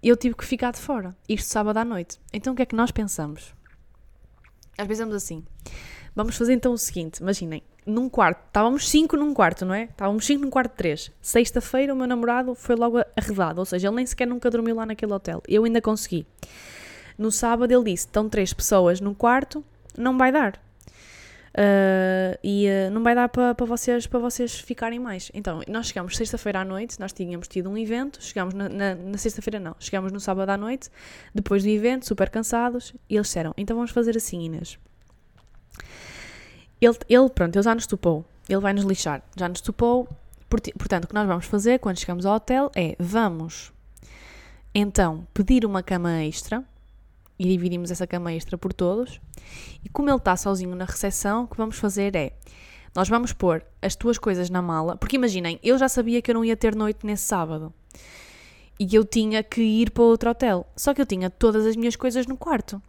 [0.02, 2.20] eu tive que ficar de fora, isto sábado à noite.
[2.32, 3.54] Então, o que é que nós pensamos?
[4.76, 5.44] Nós pensamos assim:
[6.14, 9.84] vamos fazer então o seguinte: imaginem, num quarto, estávamos cinco num quarto, não é?
[9.84, 11.10] Estávamos cinco num quarto de três.
[11.22, 14.84] Sexta-feira, o meu namorado foi logo arredado, ou seja, ele nem sequer nunca dormiu lá
[14.86, 15.42] naquele hotel.
[15.48, 16.26] Eu ainda consegui.
[17.16, 19.64] No sábado, ele disse: estão três pessoas num quarto,
[19.96, 20.60] não vai dar.
[21.60, 25.30] Ah, e ah, não vai dar para para vocês, para vocês ficarem mais.
[25.34, 29.18] Então, nós chegamos sexta-feira à noite, nós tínhamos tido um evento, chegámos na, na- na
[29.18, 30.88] sexta-feira não, chegámos no sábado à noite,
[31.34, 34.78] depois do evento, super cansados, e eles disseram, então vamos fazer assim Inês,
[36.80, 38.24] Ele, ele, pronto, ele já nos topou.
[38.48, 39.22] Ele vai nos lixar.
[39.36, 40.08] Já nos topou.
[40.48, 43.72] Portanto, o que nós vamos fazer quando chegamos ao hotel é vamos
[44.74, 46.64] então pedir uma cama extra
[47.38, 49.20] e dividimos essa cama extra por todos.
[49.84, 52.32] E como ele está sozinho na recepção, o que vamos fazer é
[52.94, 56.34] nós vamos pôr as tuas coisas na mala, porque imaginem, eu já sabia que eu
[56.34, 57.72] não ia ter noite nesse sábado
[58.78, 60.66] e eu tinha que ir para outro hotel.
[60.76, 62.80] Só que eu tinha todas as minhas coisas no quarto.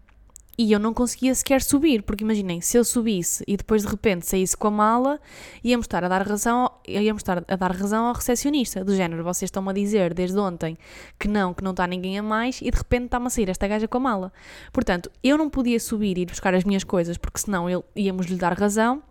[0.61, 4.25] E eu não conseguia sequer subir, porque imaginem, se eu subisse e depois de repente
[4.25, 5.17] saísse com a mala,
[5.63, 9.47] íamos estar a dar razão, íamos estar a dar razão ao recepcionista, do género, vocês
[9.47, 10.77] estão-me a dizer desde ontem
[11.17, 13.69] que não, que não está ninguém a mais, e de repente está-me a sair esta
[13.69, 14.33] gaja com a mala.
[14.73, 18.25] Portanto, eu não podia subir e ir buscar as minhas coisas, porque senão ele, íamos
[18.25, 19.01] lhe dar razão,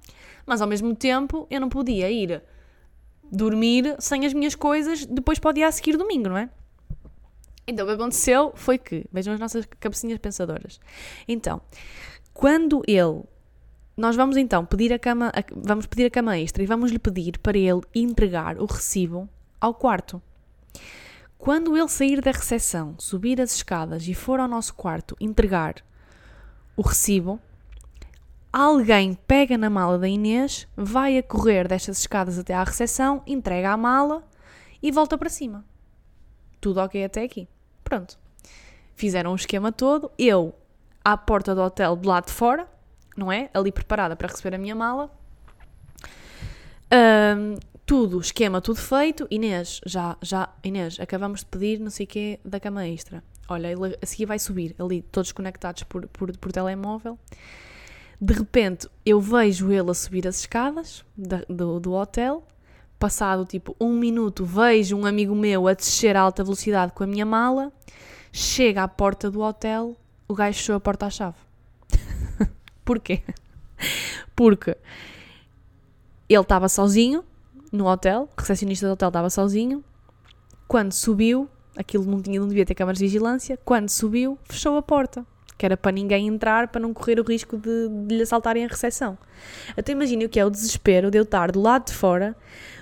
[0.45, 2.43] mas ao mesmo tempo eu não podia ir
[3.33, 6.51] dormir sem as minhas coisas depois para o dia a seguir domingo, não é?
[7.71, 10.81] Então, o que aconteceu foi que, vejam as nossas cabecinhas pensadoras.
[11.29, 11.61] Então,
[12.33, 13.23] quando ele,
[13.95, 17.39] nós vamos então pedir a cama, vamos pedir a cama extra e vamos lhe pedir
[17.39, 19.29] para ele entregar o recibo
[19.61, 20.23] ao quarto.
[21.37, 25.85] Quando ele sair da recepção, subir as escadas e for ao nosso quarto entregar
[26.75, 27.39] o recibo,
[28.51, 33.73] alguém pega na mala da Inês, vai a correr destas escadas até à recepção, entrega
[33.73, 34.27] a mala
[34.83, 35.67] e volta para cima.
[36.63, 37.47] Tudo ok até aqui.
[37.89, 38.19] Pronto.
[38.95, 40.11] Fizeram o esquema todo.
[40.19, 40.55] Eu,
[41.03, 42.69] à porta do hotel, do lado de fora,
[43.17, 43.49] não é?
[43.55, 45.11] Ali preparada para receber a minha mala.
[46.91, 49.27] Ahm, tudo, esquema tudo feito.
[49.31, 53.23] Inês, já, já, Inês, acabamos de pedir não sei o quê da cama extra.
[53.49, 57.19] Olha, ele a seguir vai subir ali, todos conectados por, por, por telemóvel.
[58.21, 62.47] De repente, eu vejo ele a subir as escadas da- do, do hotel.
[62.99, 67.07] Passado tipo um minuto, vejo um amigo meu a descer a alta velocidade com a
[67.07, 67.73] minha mala.
[68.33, 71.37] Chega à porta do hotel, o gajo fechou a porta à chave.
[72.85, 73.23] Porquê?
[74.35, 74.77] Porque
[76.29, 77.25] ele estava sozinho
[77.73, 79.85] no hotel, o recepcionista do hotel estava sozinho.
[80.67, 83.59] Quando subiu, aquilo não, tinha, não devia ter câmaras de vigilância.
[83.65, 85.25] Quando subiu, fechou a porta.
[85.59, 88.69] Que era para ninguém entrar, para não correr o risco de, de lhe assaltarem a
[88.69, 89.19] recepção.
[89.77, 92.37] Então imagine o que é o desespero de eu estar do lado de fora,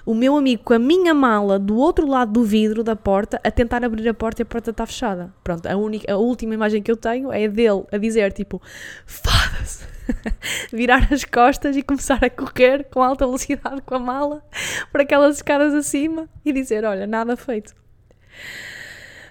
[0.05, 3.51] o meu amigo com a minha mala do outro lado do vidro da porta, a
[3.51, 5.35] tentar abrir a porta e a porta está fechada.
[5.43, 8.63] Pronto, a, única, a última imagem que eu tenho é dele a dizer tipo,
[9.05, 9.85] foda-se,
[10.71, 14.45] virar as costas e começar a correr com alta velocidade com a mala
[14.93, 17.75] por aquelas escadas acima e dizer, olha, nada feito.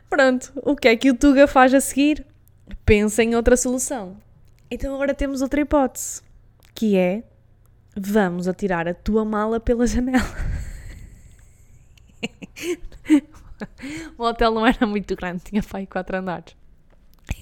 [0.10, 2.26] Pronto, o que é que o Tuga faz a seguir?
[2.86, 4.18] Pensa em outra solução.
[4.70, 6.22] Então agora temos outra hipótese,
[6.74, 7.24] que é
[7.96, 10.20] vamos atirar a tua mala pela janela.
[14.18, 16.56] o hotel não era muito grande, tinha pai quatro andares.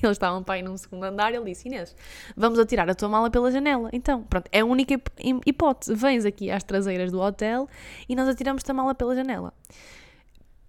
[0.02, 1.96] Eles estavam aí num segundo andar e ele disse: Inês,
[2.38, 3.90] vamos atirar a tua mala pela janela.
[3.92, 5.94] Então, pronto, é a única hip- hip- hipótese.
[5.94, 7.68] Vens aqui às traseiras do hotel
[8.08, 9.54] e nós atiramos-te a mala pela janela.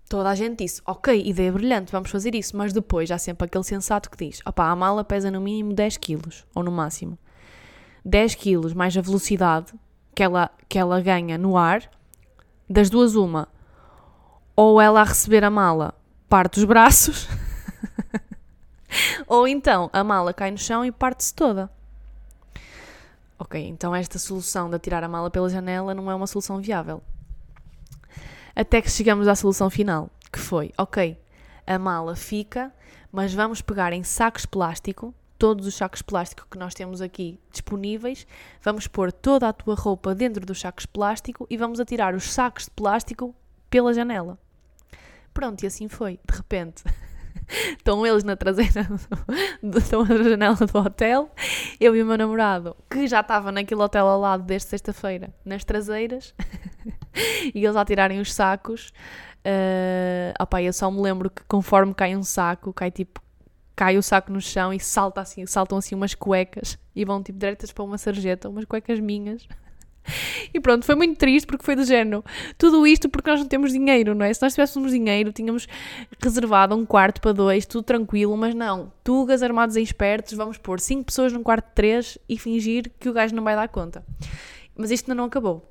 [0.09, 2.57] Toda a gente disse: Ok, ideia brilhante, vamos fazer isso.
[2.57, 5.97] Mas depois há sempre aquele sensato que diz: opá, a mala pesa no mínimo 10
[5.97, 7.19] quilos, ou no máximo
[8.05, 9.73] 10 quilos, mais a velocidade
[10.15, 11.91] que ela, que ela ganha no ar,
[12.69, 13.49] das duas, uma.
[14.55, 15.95] Ou ela a receber a mala
[16.29, 17.29] parte os braços,
[19.29, 21.71] ou então a mala cai no chão e parte-se toda.
[23.39, 27.03] Ok, então esta solução de atirar a mala pela janela não é uma solução viável.
[28.57, 31.19] Até que chegamos à solução final, que foi, ok,
[31.67, 32.73] a mala fica,
[33.11, 37.01] mas vamos pegar em sacos de plástico, todos os sacos de plástico que nós temos
[37.01, 38.27] aqui disponíveis,
[38.63, 42.33] vamos pôr toda a tua roupa dentro dos sacos de plástico e vamos atirar os
[42.33, 43.35] sacos de plástico
[43.69, 44.39] pela janela.
[45.33, 46.21] Pronto, e assim foi.
[46.25, 46.85] De repente,
[47.77, 48.87] estão eles na traseira,
[49.63, 51.31] do, estão na janela do hotel,
[51.81, 55.65] eu e o meu namorado, que já estava naquele hotel ao lado desde sexta-feira, nas
[55.65, 56.35] traseiras,
[57.55, 58.93] e eles a tirarem os sacos.
[59.47, 63.21] Uh, opá, eu só me lembro que conforme cai um saco, cai tipo,
[63.77, 67.39] cai o saco no chão e salta assim, saltam assim umas cuecas e vão tipo
[67.39, 69.47] diretas para uma sarjeta, umas cuecas minhas.
[70.53, 72.25] E pronto, foi muito triste porque foi do género.
[72.57, 74.33] Tudo isto porque nós não temos dinheiro, não é?
[74.33, 75.67] Se nós tivéssemos dinheiro, tínhamos
[76.23, 78.93] reservado um quarto para dois, tudo tranquilo, mas não.
[79.03, 83.09] Tugas armados em espertos, vamos pôr cinco pessoas num quarto de três e fingir que
[83.09, 84.05] o gajo não vai dar conta.
[84.77, 85.67] Mas isto ainda não acabou.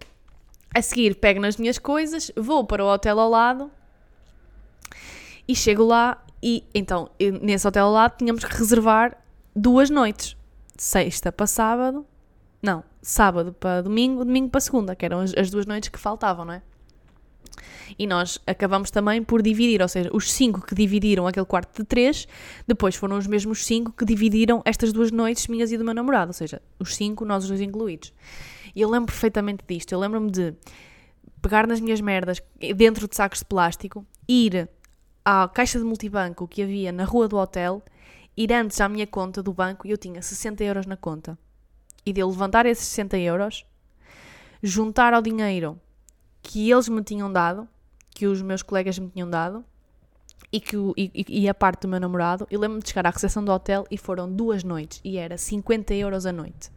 [0.73, 3.69] A seguir, pego nas minhas coisas, vou para o hotel ao lado
[5.47, 7.09] e chego lá e então
[7.41, 9.17] nesse hotel ao lado tínhamos que reservar
[9.55, 10.35] duas noites.
[10.75, 12.05] Sexta para sábado,
[12.61, 16.45] não, sábado para domingo, domingo para segunda, que eram as, as duas noites que faltavam,
[16.45, 16.61] não é?
[17.99, 21.85] E nós acabamos também por dividir, ou seja, os 5 que dividiram aquele quarto de
[21.85, 22.27] 3,
[22.65, 26.29] depois foram os mesmos 5 que dividiram estas duas noites minhas e do meu namorado,
[26.29, 28.11] ou seja, os 5, nós os dois incluídos.
[28.73, 29.91] E eu lembro perfeitamente disto.
[29.91, 30.55] Eu lembro-me de
[31.41, 32.41] pegar nas minhas merdas
[32.75, 34.67] dentro de sacos de plástico, ir
[35.23, 37.83] à caixa de multibanco que havia na rua do hotel,
[38.35, 41.37] ir antes à minha conta do banco e eu tinha 60 euros na conta.
[42.05, 43.65] E de eu levantar esses 60 euros,
[44.61, 45.79] juntar ao dinheiro
[46.41, 47.67] que eles me tinham dado,
[48.11, 49.63] que os meus colegas me tinham dado,
[50.51, 53.43] e, que, e, e a parte do meu namorado, e lembro-me de chegar à recepção
[53.43, 56.69] do hotel e foram duas noites, e era 50 euros a noite.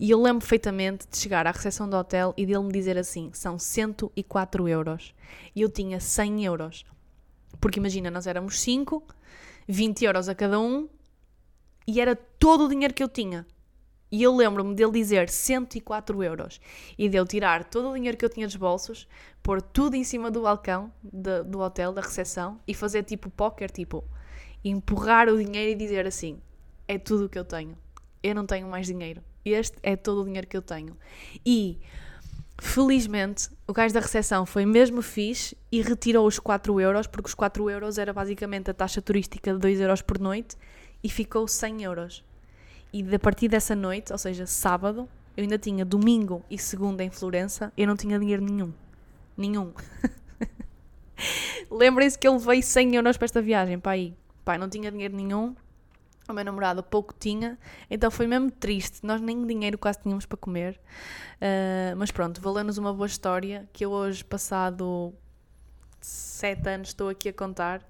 [0.00, 3.30] E eu lembro perfeitamente de chegar à recepção do hotel e dele me dizer assim:
[3.34, 5.14] são 104 euros.
[5.54, 6.86] E eu tinha 100 euros.
[7.60, 9.02] Porque imagina, nós éramos 5,
[9.68, 10.88] 20 euros a cada um,
[11.86, 13.46] e era todo o dinheiro que eu tinha.
[14.12, 16.60] E eu lembro-me dele dizer 104 euros
[16.98, 19.06] e de eu tirar todo o dinheiro que eu tinha dos bolsos,
[19.42, 23.70] pôr tudo em cima do balcão de, do hotel, da recepção e fazer tipo póquer,
[23.70, 24.04] tipo
[24.64, 26.40] empurrar o dinheiro e dizer assim:
[26.88, 27.76] é tudo o que eu tenho.
[28.22, 29.22] Eu não tenho mais dinheiro.
[29.44, 30.96] Este é todo o dinheiro que eu tenho.
[31.46, 31.78] E
[32.58, 37.34] felizmente o gajo da recepção foi mesmo fixe e retirou os 4 euros, porque os
[37.34, 40.56] 4 euros era basicamente a taxa turística de 2 euros por noite
[41.02, 42.24] e ficou 100 euros.
[42.92, 47.10] E a partir dessa noite, ou seja, sábado, eu ainda tinha domingo e segunda em
[47.10, 48.72] Florença, eu não tinha dinheiro nenhum.
[49.36, 49.72] Nenhum.
[51.70, 54.14] Lembrem-se que eu levei 100 euros para esta viagem, aí.
[54.44, 55.54] Pai, não tinha dinheiro nenhum.
[56.28, 57.58] O meu namorado pouco tinha,
[57.90, 59.00] então foi mesmo triste.
[59.02, 60.80] Nós nem dinheiro quase tínhamos para comer.
[61.36, 65.12] Uh, mas pronto, valeu-nos uma boa história que eu hoje, passado
[66.00, 67.82] sete anos, estou aqui a contar.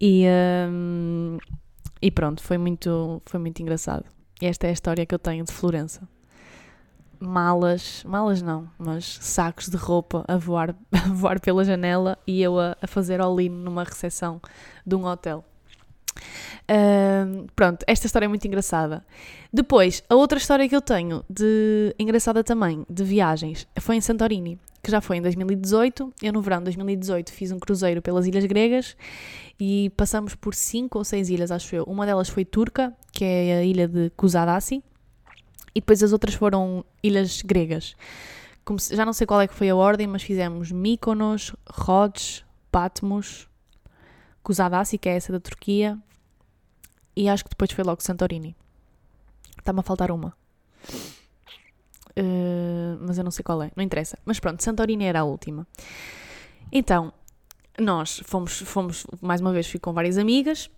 [0.00, 0.26] E,
[0.68, 1.38] um,
[2.00, 4.04] e pronto, foi muito, foi muito engraçado.
[4.44, 6.02] Esta é a história que eu tenho de Florença.
[7.20, 12.58] Malas, malas não, mas sacos de roupa a voar, a voar pela janela e eu
[12.58, 14.40] a, a fazer all-in numa recepção
[14.84, 15.44] de um hotel.
[16.62, 19.06] Uh, pronto, esta história é muito engraçada.
[19.52, 24.58] Depois, a outra história que eu tenho, de engraçada também, de viagens, foi em Santorini,
[24.82, 26.12] que já foi em 2018.
[26.22, 28.96] Eu, no verão de 2018, fiz um cruzeiro pelas Ilhas Gregas
[29.58, 31.84] e passamos por cinco ou seis ilhas, acho eu.
[31.84, 34.82] Uma delas foi Turca, que é a ilha de Kusadasi,
[35.74, 37.94] e depois as outras foram ilhas gregas.
[38.78, 43.48] Se, já não sei qual é que foi a ordem, mas fizemos Mykonos, Rhodes, Patmos,
[44.42, 45.96] Kusadasi, que é essa da Turquia,
[47.14, 48.56] e acho que depois foi logo Santorini.
[49.58, 50.34] Está-me a faltar uma.
[52.18, 54.18] Uh, mas eu não sei qual é, não interessa.
[54.24, 55.66] Mas pronto, Santorini era a última.
[56.70, 57.12] Então,
[57.78, 60.70] nós fomos, fomos mais uma vez, fui com várias amigas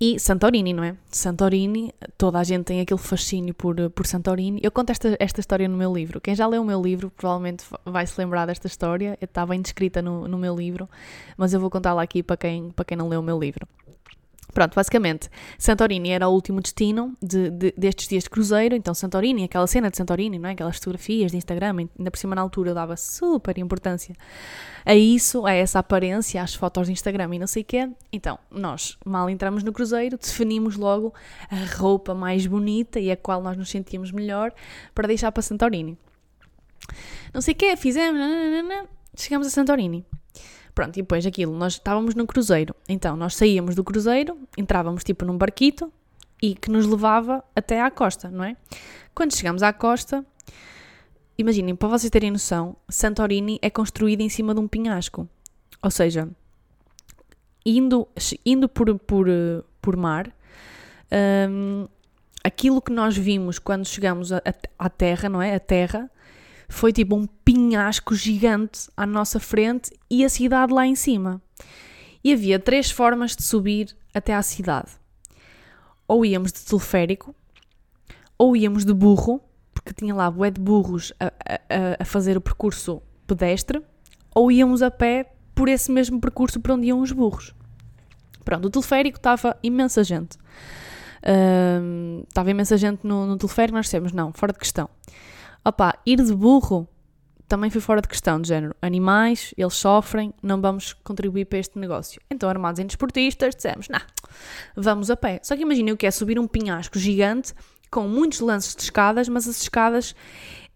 [0.00, 0.96] e Santorini, não é?
[1.10, 4.60] Santorini, toda a gente tem aquele fascínio por, por Santorini.
[4.62, 6.20] Eu conto esta, esta história no meu livro.
[6.20, 9.18] Quem já leu o meu livro provavelmente vai se lembrar desta história.
[9.20, 10.88] Está bem descrita no, no meu livro,
[11.36, 13.66] mas eu vou contá-la aqui para quem, para quem não leu o meu livro.
[14.54, 18.76] Pronto, basicamente, Santorini era o último destino de, de, destes dias de cruzeiro.
[18.76, 20.52] Então, Santorini, aquela cena de Santorini, não é?
[20.52, 24.14] Aquelas fotografias de Instagram, ainda por cima na altura dava super importância
[24.86, 27.90] a isso, a essa aparência, às fotos de Instagram e não sei o quê.
[28.12, 31.12] Então, nós, mal entramos no cruzeiro, definimos logo
[31.50, 34.52] a roupa mais bonita e a qual nós nos sentíamos melhor
[34.94, 35.98] para deixar para Santorini.
[37.32, 38.20] Não sei o quê, fizemos,
[39.16, 40.06] chegamos a Santorini.
[40.74, 42.74] Pronto, e depois aquilo, nós estávamos no cruzeiro.
[42.88, 45.92] Então, nós saíamos do cruzeiro, entrávamos tipo num barquito
[46.42, 48.56] e que nos levava até à costa, não é?
[49.14, 50.26] Quando chegamos à costa,
[51.38, 55.28] imaginem, para vocês terem noção, Santorini é construída em cima de um penhasco.
[55.80, 56.28] Ou seja,
[57.64, 58.08] indo,
[58.44, 59.26] indo por, por,
[59.80, 60.34] por mar,
[61.48, 61.86] um,
[62.42, 64.30] aquilo que nós vimos quando chegamos
[64.78, 65.54] à terra, não é?
[65.54, 66.10] A terra
[66.68, 71.42] foi tipo um pinhasco gigante à nossa frente e a cidade lá em cima.
[72.22, 74.90] E havia três formas de subir até à cidade.
[76.08, 77.34] Ou íamos de teleférico,
[78.38, 79.40] ou íamos de burro,
[79.72, 83.82] porque tinha lá bué de burros a, a, a fazer o percurso pedestre,
[84.34, 87.54] ou íamos a pé por esse mesmo percurso para onde iam os burros.
[88.44, 90.36] Pronto, o teleférico estava imensa gente.
[91.22, 94.88] Uh, estava imensa gente no, no teleférico, nós dissemos, não, fora de questão.
[95.64, 96.88] Opa, ir de burro
[97.48, 98.74] também foi fora de questão, de género.
[98.80, 102.20] Animais, eles sofrem, não vamos contribuir para este negócio.
[102.30, 104.00] Então, armados em desportistas, dissemos, não,
[104.76, 105.40] vamos a pé.
[105.42, 107.54] Só que imaginem o que é subir um pinhasco gigante
[107.90, 110.14] com muitos lances de escadas, mas as escadas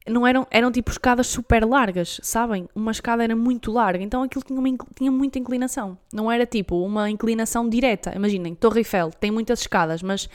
[0.08, 2.68] não eram, eram tipo escadas super largas, sabem?
[2.74, 5.98] Uma escada era muito larga, então aquilo tinha, uma, tinha muita inclinação.
[6.12, 8.14] Não era tipo uma inclinação direta.
[8.14, 10.28] Imaginem, Torre Eiffel tem muitas escadas, mas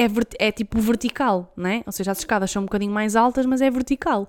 [0.00, 1.82] é, é tipo vertical, né?
[1.86, 4.28] Ou seja, as escadas são um bocadinho mais altas, mas é vertical.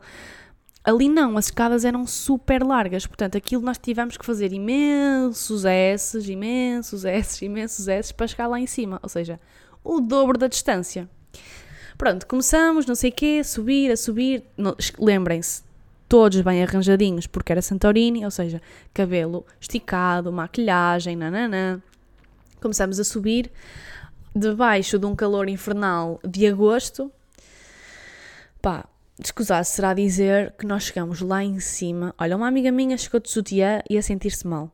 [0.83, 6.27] Ali não, as escadas eram super largas, portanto, aquilo nós tivemos que fazer imensos S's,
[6.27, 9.39] imensos S's, imensos S's para chegar lá em cima, ou seja,
[9.83, 11.07] o dobro da distância.
[11.99, 14.43] Pronto, começamos, não sei o quê, subir, a subir.
[14.97, 15.61] Lembrem-se,
[16.09, 18.59] todos bem arranjadinhos, porque era Santorini, ou seja,
[18.91, 21.79] cabelo esticado, maquilhagem, nananã.
[22.59, 23.51] Começamos a subir,
[24.35, 27.11] debaixo de um calor infernal de agosto.
[28.61, 28.87] Pá,
[29.19, 32.13] descusar será dizer que nós chegamos lá em cima.
[32.17, 34.71] Olha, uma amiga minha chegou de sutiã e a sentir-se mal.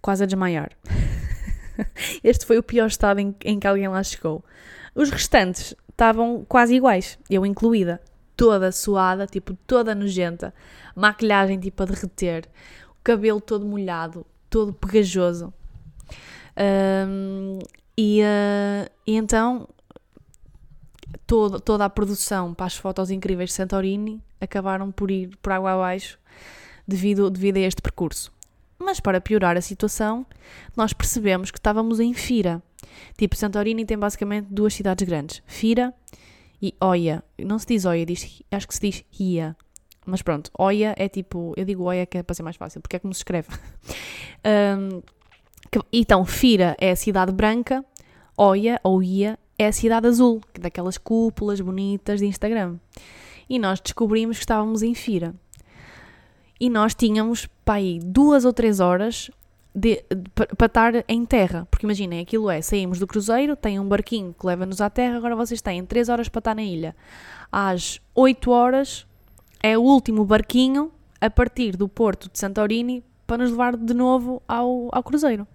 [0.00, 0.70] Quase a desmaiar.
[2.22, 4.44] Este foi o pior estado em, em que alguém lá chegou.
[4.94, 8.00] Os restantes estavam quase iguais, eu incluída.
[8.36, 10.54] Toda suada, tipo, toda nojenta.
[10.94, 12.46] Maquilhagem, tipo, a derreter.
[12.90, 15.52] O cabelo todo molhado, todo pegajoso.
[16.54, 17.58] Ahm,
[17.96, 19.68] e, ah, e então,
[21.26, 25.72] toda, toda a produção para as fotos incríveis de Santorini acabaram por ir por água
[25.72, 26.18] abaixo
[26.86, 28.32] devido, devido a este percurso.
[28.78, 30.26] Mas para piorar a situação,
[30.76, 32.62] nós percebemos que estávamos em Fira.
[33.16, 35.94] Tipo, Santorini tem basicamente duas cidades grandes: Fira
[36.60, 37.24] e Oia.
[37.38, 39.56] Não se diz Oia, diz, acho que se diz Ia.
[40.04, 41.54] Mas pronto, Oia é tipo.
[41.56, 43.48] Eu digo Oia que é para ser mais fácil, porque é como se escreve.
[44.44, 45.02] Ahm,
[45.70, 47.84] que- então, Fira é a cidade branca,
[48.36, 52.76] Oia ou Ia é a cidade azul, é daquelas cúpulas bonitas de Instagram.
[53.48, 55.34] E nós descobrimos que estávamos em Fira.
[56.60, 59.30] E nós tínhamos, pá, aí, duas ou três horas
[60.56, 61.66] para estar em terra.
[61.70, 65.36] Porque imaginem, aquilo é, saímos do cruzeiro, tem um barquinho que leva-nos à terra, agora
[65.36, 66.96] vocês têm três horas para estar na ilha.
[67.52, 69.06] Às 8 horas
[69.62, 70.90] é o último barquinho
[71.20, 75.46] a partir do porto de Santorini para nos levar de novo ao, ao cruzeiro.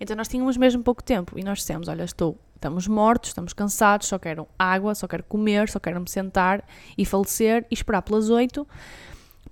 [0.00, 4.06] Então nós tínhamos mesmo pouco tempo e nós dissemos, olha, estou, estamos mortos, estamos cansados,
[4.08, 6.64] só quero água, só quero comer, só quero me sentar
[6.96, 8.66] e falecer e esperar pelas 8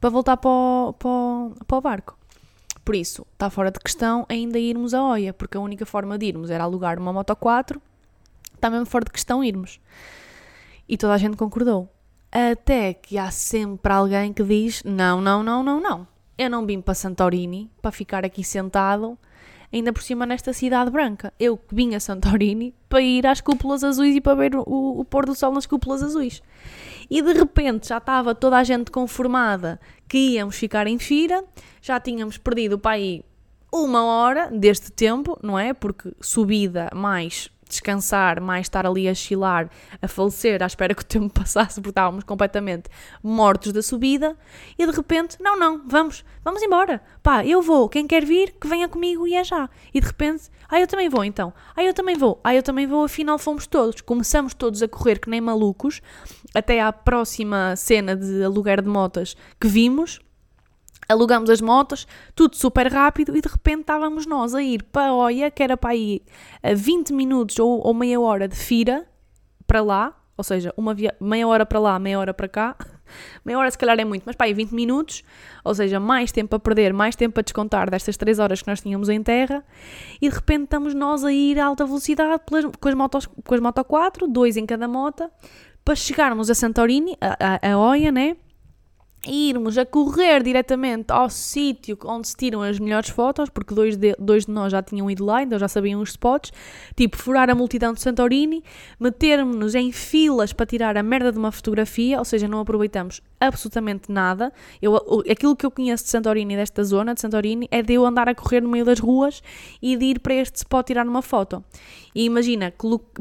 [0.00, 2.16] para voltar para o, para o- para o barco.
[2.84, 6.24] Por isso, está fora de questão ainda irmos a Oia, porque a única forma de
[6.26, 7.82] irmos era alugar uma Moto 4,
[8.54, 9.78] está mesmo fora de questão irmos.
[10.88, 11.86] E toda a gente concordou.
[12.32, 16.06] Até que há sempre alguém que diz: não, não, não, não, não.
[16.38, 19.18] Eu não vim para Santorini para ficar aqui sentado,
[19.72, 21.34] ainda por cima nesta cidade branca.
[21.38, 24.64] Eu vim a Santorini para ir às cúpulas azuis e para ver o,
[25.00, 26.40] o pôr do sol nas cúpulas azuis.
[27.10, 31.44] E de repente já estava toda a gente conformada que íamos ficar em Fira,
[31.82, 33.24] já tínhamos perdido para aí
[33.72, 35.74] uma hora deste tempo, não é?
[35.74, 39.68] Porque subida mais descansar, mais estar ali a chilar,
[40.00, 42.88] a falecer, à espera que o tempo passasse, porque estávamos completamente
[43.22, 44.36] mortos da subida,
[44.78, 47.02] e de repente, não, não, vamos, vamos embora.
[47.22, 49.68] Pá, eu vou, quem quer vir, que venha comigo e é já.
[49.92, 52.86] E de repente, ah, eu também vou então, ah, eu também vou, ah, eu também
[52.86, 54.00] vou, afinal fomos todos.
[54.00, 56.00] Começamos todos a correr que nem malucos,
[56.54, 60.20] até à próxima cena de aluguer de motas que vimos,
[61.08, 65.50] alugamos as motos, tudo super rápido e de repente estávamos nós a ir para Oia,
[65.50, 66.22] que era para ir
[66.62, 69.06] a 20 minutos ou, ou meia hora de fira
[69.66, 72.76] para lá, ou seja, uma meia hora para lá, meia hora para cá.
[73.42, 75.22] Meia hora se calhar é muito, mas pá, aí 20 minutos,
[75.64, 78.82] ou seja, mais tempo a perder, mais tempo a descontar destas 3 horas que nós
[78.82, 79.64] tínhamos em terra,
[80.20, 83.54] e de repente estamos nós a ir a alta velocidade pelas- com, as motos, com
[83.54, 85.26] as Moto 4, dois em cada moto,
[85.82, 88.36] para chegarmos a Santorini, a, a, a Oia, né?
[89.26, 94.14] Irmos a correr diretamente ao sítio onde se tiram as melhores fotos, porque dois de,
[94.18, 96.52] dois de nós já tinham ido lá, então já sabiam os spots,
[96.96, 98.62] tipo furar a multidão de Santorini,
[98.98, 104.10] metermos-nos em filas para tirar a merda de uma fotografia, ou seja, não aproveitamos absolutamente
[104.10, 104.52] nada.
[104.80, 104.96] Eu,
[105.30, 108.34] aquilo que eu conheço de Santorini, desta zona de Santorini, é de eu andar a
[108.34, 109.42] correr no meio das ruas
[109.80, 111.62] e de ir para este spot tirar uma foto.
[112.14, 112.72] E imagina,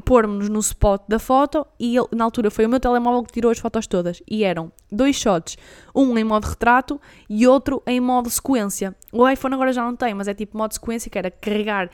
[0.05, 3.51] pôrmos-nos no spot da foto e ele- na altura foi o meu telemóvel que tirou
[3.51, 4.21] as fotos todas.
[4.29, 5.57] E eram dois shots,
[5.93, 6.99] um em modo retrato
[7.29, 8.95] e outro em modo sequência.
[9.11, 11.89] O iPhone agora já não tem, mas é tipo modo sequência, que era carregar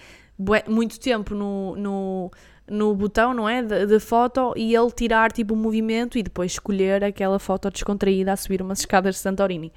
[0.67, 2.31] muito tempo no, no,
[2.69, 3.61] no botão, não é?
[3.61, 8.37] De, foto e ele tirar tipo o movimento e depois escolher aquela foto descontraída a
[8.37, 9.71] subir umas escadas de Santorini.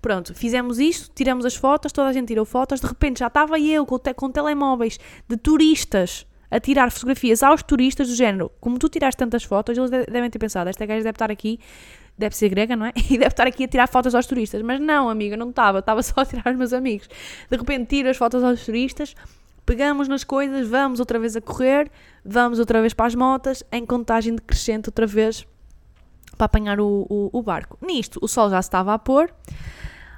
[0.00, 3.58] Pronto, fizemos isto, tiramos as fotos, toda a gente tirou fotos, de repente já estava
[3.60, 8.50] eu com, te- com telemóveis de turistas a tirar fotografias aos turistas do género.
[8.60, 11.58] Como tu tiraste tantas fotos, eles de- devem ter pensado, esta gaja deve estar aqui,
[12.18, 12.92] deve ser grega, não é?
[13.08, 14.60] E deve estar aqui a tirar fotos aos turistas.
[14.62, 17.08] Mas não, amiga, não estava, estava só a tirar aos meus amigos.
[17.48, 19.14] De repente tiro as fotos aos turistas,
[19.64, 21.90] pegamos nas coisas, vamos outra vez a correr,
[22.24, 25.46] vamos outra vez para as motas, em contagem decrescente outra vez
[26.36, 27.78] para apanhar o, o, o barco.
[27.80, 29.32] Nisto, o sol já se estava a pôr.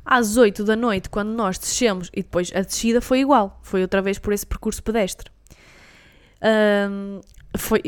[0.05, 4.03] Às 8 da noite, quando nós descemos, e depois a descida foi igual, foi outra
[4.03, 5.31] vez por esse percurso pedestre.
[6.43, 7.21] Ahm,
[7.57, 7.81] foi,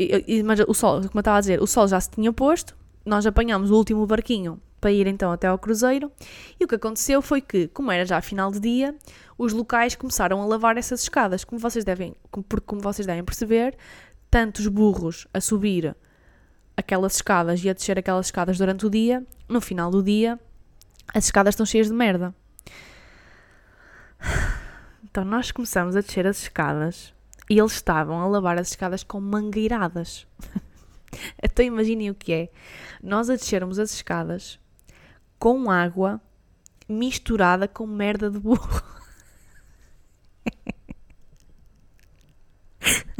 [0.43, 3.25] mas o sol, como eu estava a dizer, o sol já se tinha posto, nós
[3.25, 6.11] apanhámos o último barquinho para ir então até ao cruzeiro.
[6.59, 8.95] E o que aconteceu foi que, como era já final de dia,
[9.37, 11.43] os locais começaram a lavar essas escadas.
[11.43, 13.77] Como vocês devem, porque como vocês devem perceber,
[14.29, 15.95] tantos burros a subir
[16.75, 20.39] aquelas escadas e a descer aquelas escadas durante o dia, no final do dia,
[21.13, 22.33] as escadas estão cheias de merda.
[25.03, 27.13] Então nós começamos a descer as escadas
[27.49, 30.27] e eles estavam a lavar as escadas com mangueiradas.
[31.41, 32.49] então imaginem o que é.
[33.01, 34.59] Nós a descermos as escadas
[35.39, 36.21] com água
[36.87, 38.83] misturada com merda de burro.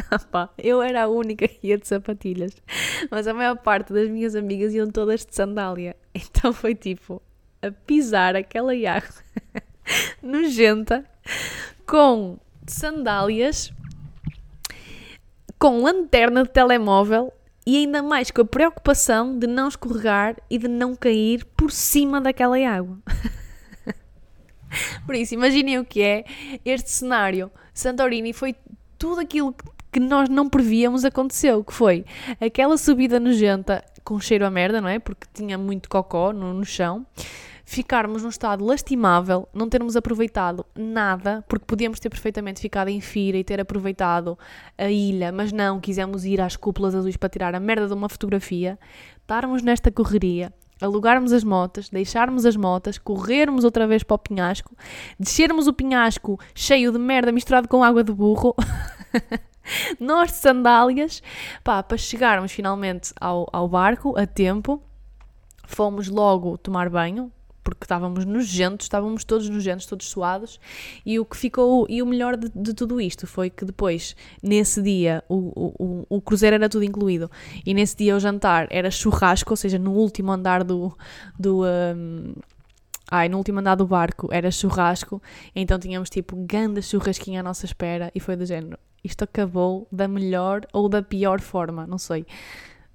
[0.09, 2.55] Ah pá, eu era a única que ia de sapatilhas,
[3.11, 5.97] mas a maior parte das minhas amigas iam todas de sandália.
[6.15, 7.21] Então foi tipo
[7.61, 9.09] a pisar aquela água
[10.23, 11.05] nojenta
[11.85, 13.73] com sandálias,
[15.59, 17.33] com lanterna de telemóvel
[17.65, 22.21] e ainda mais com a preocupação de não escorregar e de não cair por cima
[22.21, 22.97] daquela água.
[25.05, 26.25] Por isso, imaginem o que é
[26.65, 27.51] este cenário.
[27.73, 28.55] Santorini foi
[28.97, 29.55] tudo aquilo
[29.91, 32.05] que nós não prevíamos aconteceu, que foi
[32.39, 34.99] aquela subida nojenta com cheiro a merda, não é?
[34.99, 37.05] Porque tinha muito cocó no, no chão.
[37.65, 43.37] Ficarmos num estado lastimável, não termos aproveitado nada, porque podíamos ter perfeitamente ficado em Fira
[43.37, 44.39] e ter aproveitado
[44.77, 48.07] a ilha, mas não, quisemos ir às cúpulas azuis para tirar a merda de uma
[48.07, 48.79] fotografia,
[49.19, 54.75] estarmos nesta correria, alugarmos as motas, deixarmos as motas, corrermos outra vez para o penhasco,
[55.19, 58.55] descermos o penhasco cheio de merda misturado com água de burro,
[59.99, 61.21] nós de sandálias,
[61.63, 64.81] pá, para chegarmos finalmente ao, ao barco a tempo,
[65.65, 67.31] fomos logo tomar banho,
[67.67, 70.57] porque estávamos nojentos, estávamos todos nojentos, todos suados,
[71.05, 74.81] e o que ficou, e o melhor de, de tudo isto foi que depois, nesse
[74.81, 77.29] dia, o, o, o, cruzeiro era tudo incluído,
[77.65, 80.97] e nesse dia o jantar era churrasco, ou seja, no último andar do,
[81.37, 82.35] do um,
[83.11, 85.21] Ai, no último andar do barco era churrasco,
[85.53, 88.77] então tínhamos tipo ganda churrasquinha à nossa espera e foi do género.
[89.03, 92.25] Isto acabou da melhor ou da pior forma, não sei.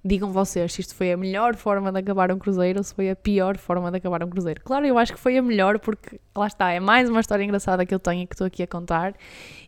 [0.04, 3.08] Digam vocês se isto foi a melhor forma de acabar um cruzeiro ou se foi
[3.10, 4.60] a pior forma de acabar um cruzeiro.
[4.64, 7.86] Claro, eu acho que foi a melhor porque lá está, é mais uma história engraçada
[7.86, 9.14] que eu tenho e que estou aqui a contar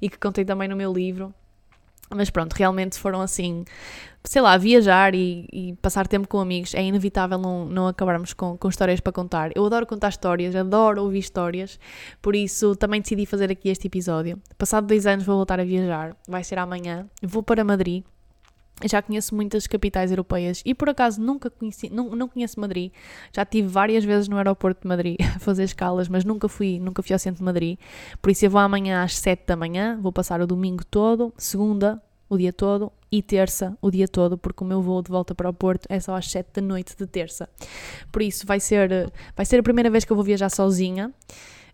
[0.02, 1.32] e que contei também no meu livro.
[2.10, 3.64] Mas pronto, realmente foram assim,
[4.22, 6.74] sei lá, viajar e, e passar tempo com amigos.
[6.74, 9.50] É inevitável não, não acabarmos com, com histórias para contar.
[9.54, 11.78] Eu adoro contar histórias, adoro ouvir histórias,
[12.20, 14.38] por isso também decidi fazer aqui este episódio.
[14.58, 17.06] Passado dois anos vou voltar a viajar, vai ser amanhã.
[17.22, 18.04] Vou para Madrid.
[18.82, 22.90] Já conheço muitas capitais europeias e por acaso nunca conheci, não, não conheço Madrid.
[23.32, 27.02] Já estive várias vezes no aeroporto de Madrid a fazer escalas, mas nunca fui, nunca
[27.02, 27.78] fui ao centro de Madrid.
[28.20, 32.02] Por isso eu vou amanhã às 7 da manhã, vou passar o domingo todo, segunda
[32.28, 35.48] o dia todo e terça o dia todo, porque o meu voo de volta para
[35.48, 37.48] o Porto é só às 7 da noite de terça.
[38.10, 41.12] Por isso vai ser, vai ser a primeira vez que eu vou viajar sozinha.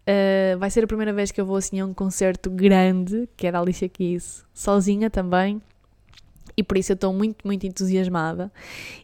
[0.00, 3.46] Uh, vai ser a primeira vez que eu vou assim a um concerto grande, que
[3.46, 5.62] é da Alicia Keys, sozinha também
[6.56, 8.52] e por isso eu estou muito, muito entusiasmada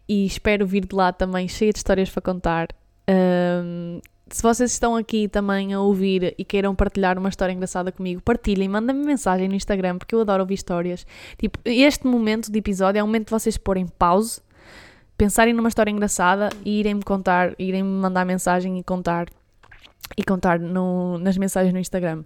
[0.09, 2.69] e espero vir de lá também cheia de histórias para contar.
[3.09, 8.21] Um, se vocês estão aqui também a ouvir e queiram partilhar uma história engraçada comigo,
[8.21, 11.07] partilhem, mandem-me mensagem no Instagram porque eu adoro ouvir histórias.
[11.39, 14.41] Tipo, este momento de episódio é o momento de vocês porem pause,
[15.17, 19.29] pensarem numa história engraçada e irem-me contar, irem-me mandar mensagem e contar
[20.17, 22.25] e contar no, nas mensagens no Instagram.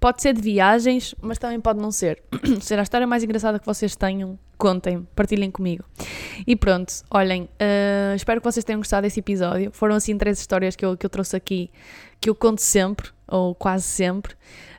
[0.00, 2.22] Pode ser de viagens, mas também pode não ser.
[2.60, 5.84] ser a história mais engraçada que vocês tenham, contem, partilhem comigo.
[6.46, 9.70] E pronto, olhem, uh, espero que vocês tenham gostado desse episódio.
[9.72, 11.70] Foram assim três histórias que eu, que eu trouxe aqui,
[12.20, 14.34] que eu conto sempre, ou quase sempre.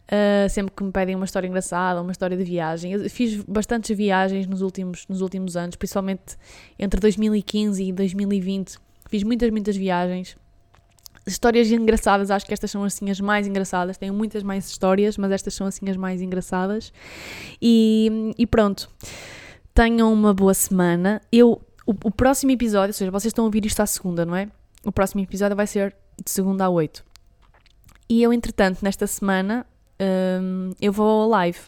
[0.07, 2.93] Uh, sempre que me pedem uma história engraçada, uma história de viagem.
[2.93, 6.37] Eu fiz bastantes viagens nos últimos, nos últimos anos, principalmente
[6.79, 8.77] entre 2015 e 2020.
[9.09, 10.37] Fiz muitas, muitas viagens
[11.27, 13.97] histórias engraçadas, acho que estas são assim as mais engraçadas.
[13.97, 16.91] Tenho muitas mais histórias, mas estas são assim as mais engraçadas.
[17.61, 18.89] E, e pronto.
[19.73, 21.21] Tenham uma boa semana.
[21.31, 24.35] Eu, o, o, próximo episódio, ou seja, vocês estão a ouvir isto à segunda, não
[24.35, 24.49] é?
[24.83, 27.03] O próximo episódio vai ser de segunda a oito.
[28.09, 29.65] E eu, entretanto, nesta semana,
[30.41, 31.59] hum, eu vou ao live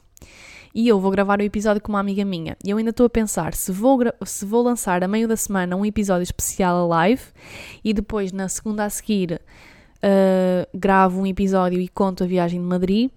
[0.74, 2.56] e eu vou gravar o episódio com uma amiga minha.
[2.64, 5.76] E eu ainda estou a pensar se vou, se vou lançar a meio da semana
[5.76, 7.24] um episódio especial a live
[7.84, 9.42] e depois na segunda a seguir
[9.98, 13.12] uh, gravo um episódio e conto a viagem de Madrid.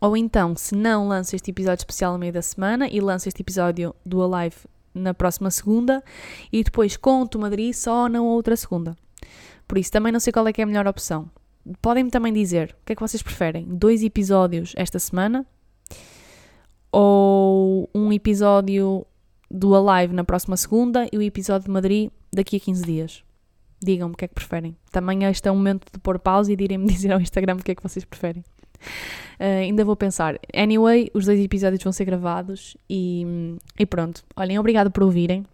[0.00, 3.40] Ou então, se não lanço este episódio especial a meio da semana e lanço este
[3.40, 4.56] episódio do Alive
[4.94, 6.02] na próxima segunda
[6.52, 8.96] e depois conto Madrid só na outra segunda.
[9.66, 11.30] Por isso, também não sei qual é que é a melhor opção.
[11.82, 15.44] Podem-me também dizer o que é que vocês preferem: dois episódios esta semana
[16.98, 19.06] ou um episódio
[19.50, 23.22] do Alive na próxima segunda e o episódio de Madrid daqui a 15 dias.
[23.84, 24.74] Digam-me o que é que preferem.
[24.90, 27.62] Também este é o momento de pôr pausa e de irem-me dizer ao Instagram o
[27.62, 28.42] que é que vocês preferem.
[29.38, 30.38] Uh, ainda vou pensar.
[30.56, 33.26] Anyway, os dois episódios vão ser gravados e,
[33.78, 34.24] e pronto.
[34.34, 35.44] Olhem, obrigada por ouvirem.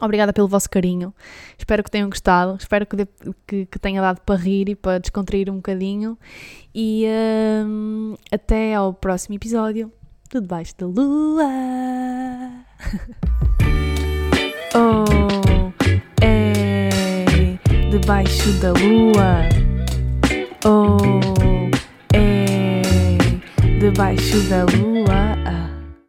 [0.00, 1.14] Obrigada pelo vosso carinho.
[1.58, 2.56] Espero que tenham gostado.
[2.58, 3.06] Espero que, de,
[3.46, 6.18] que, que, tenha dado para rir e para descontrair um bocadinho.
[6.74, 9.92] E uh, até ao próximo episódio
[10.32, 11.44] Debaixo da Lua.
[14.74, 15.04] oh,
[16.22, 17.58] é
[17.90, 19.46] debaixo da lua.
[20.64, 20.96] Oh,
[22.14, 22.80] é
[23.78, 25.61] debaixo da lua.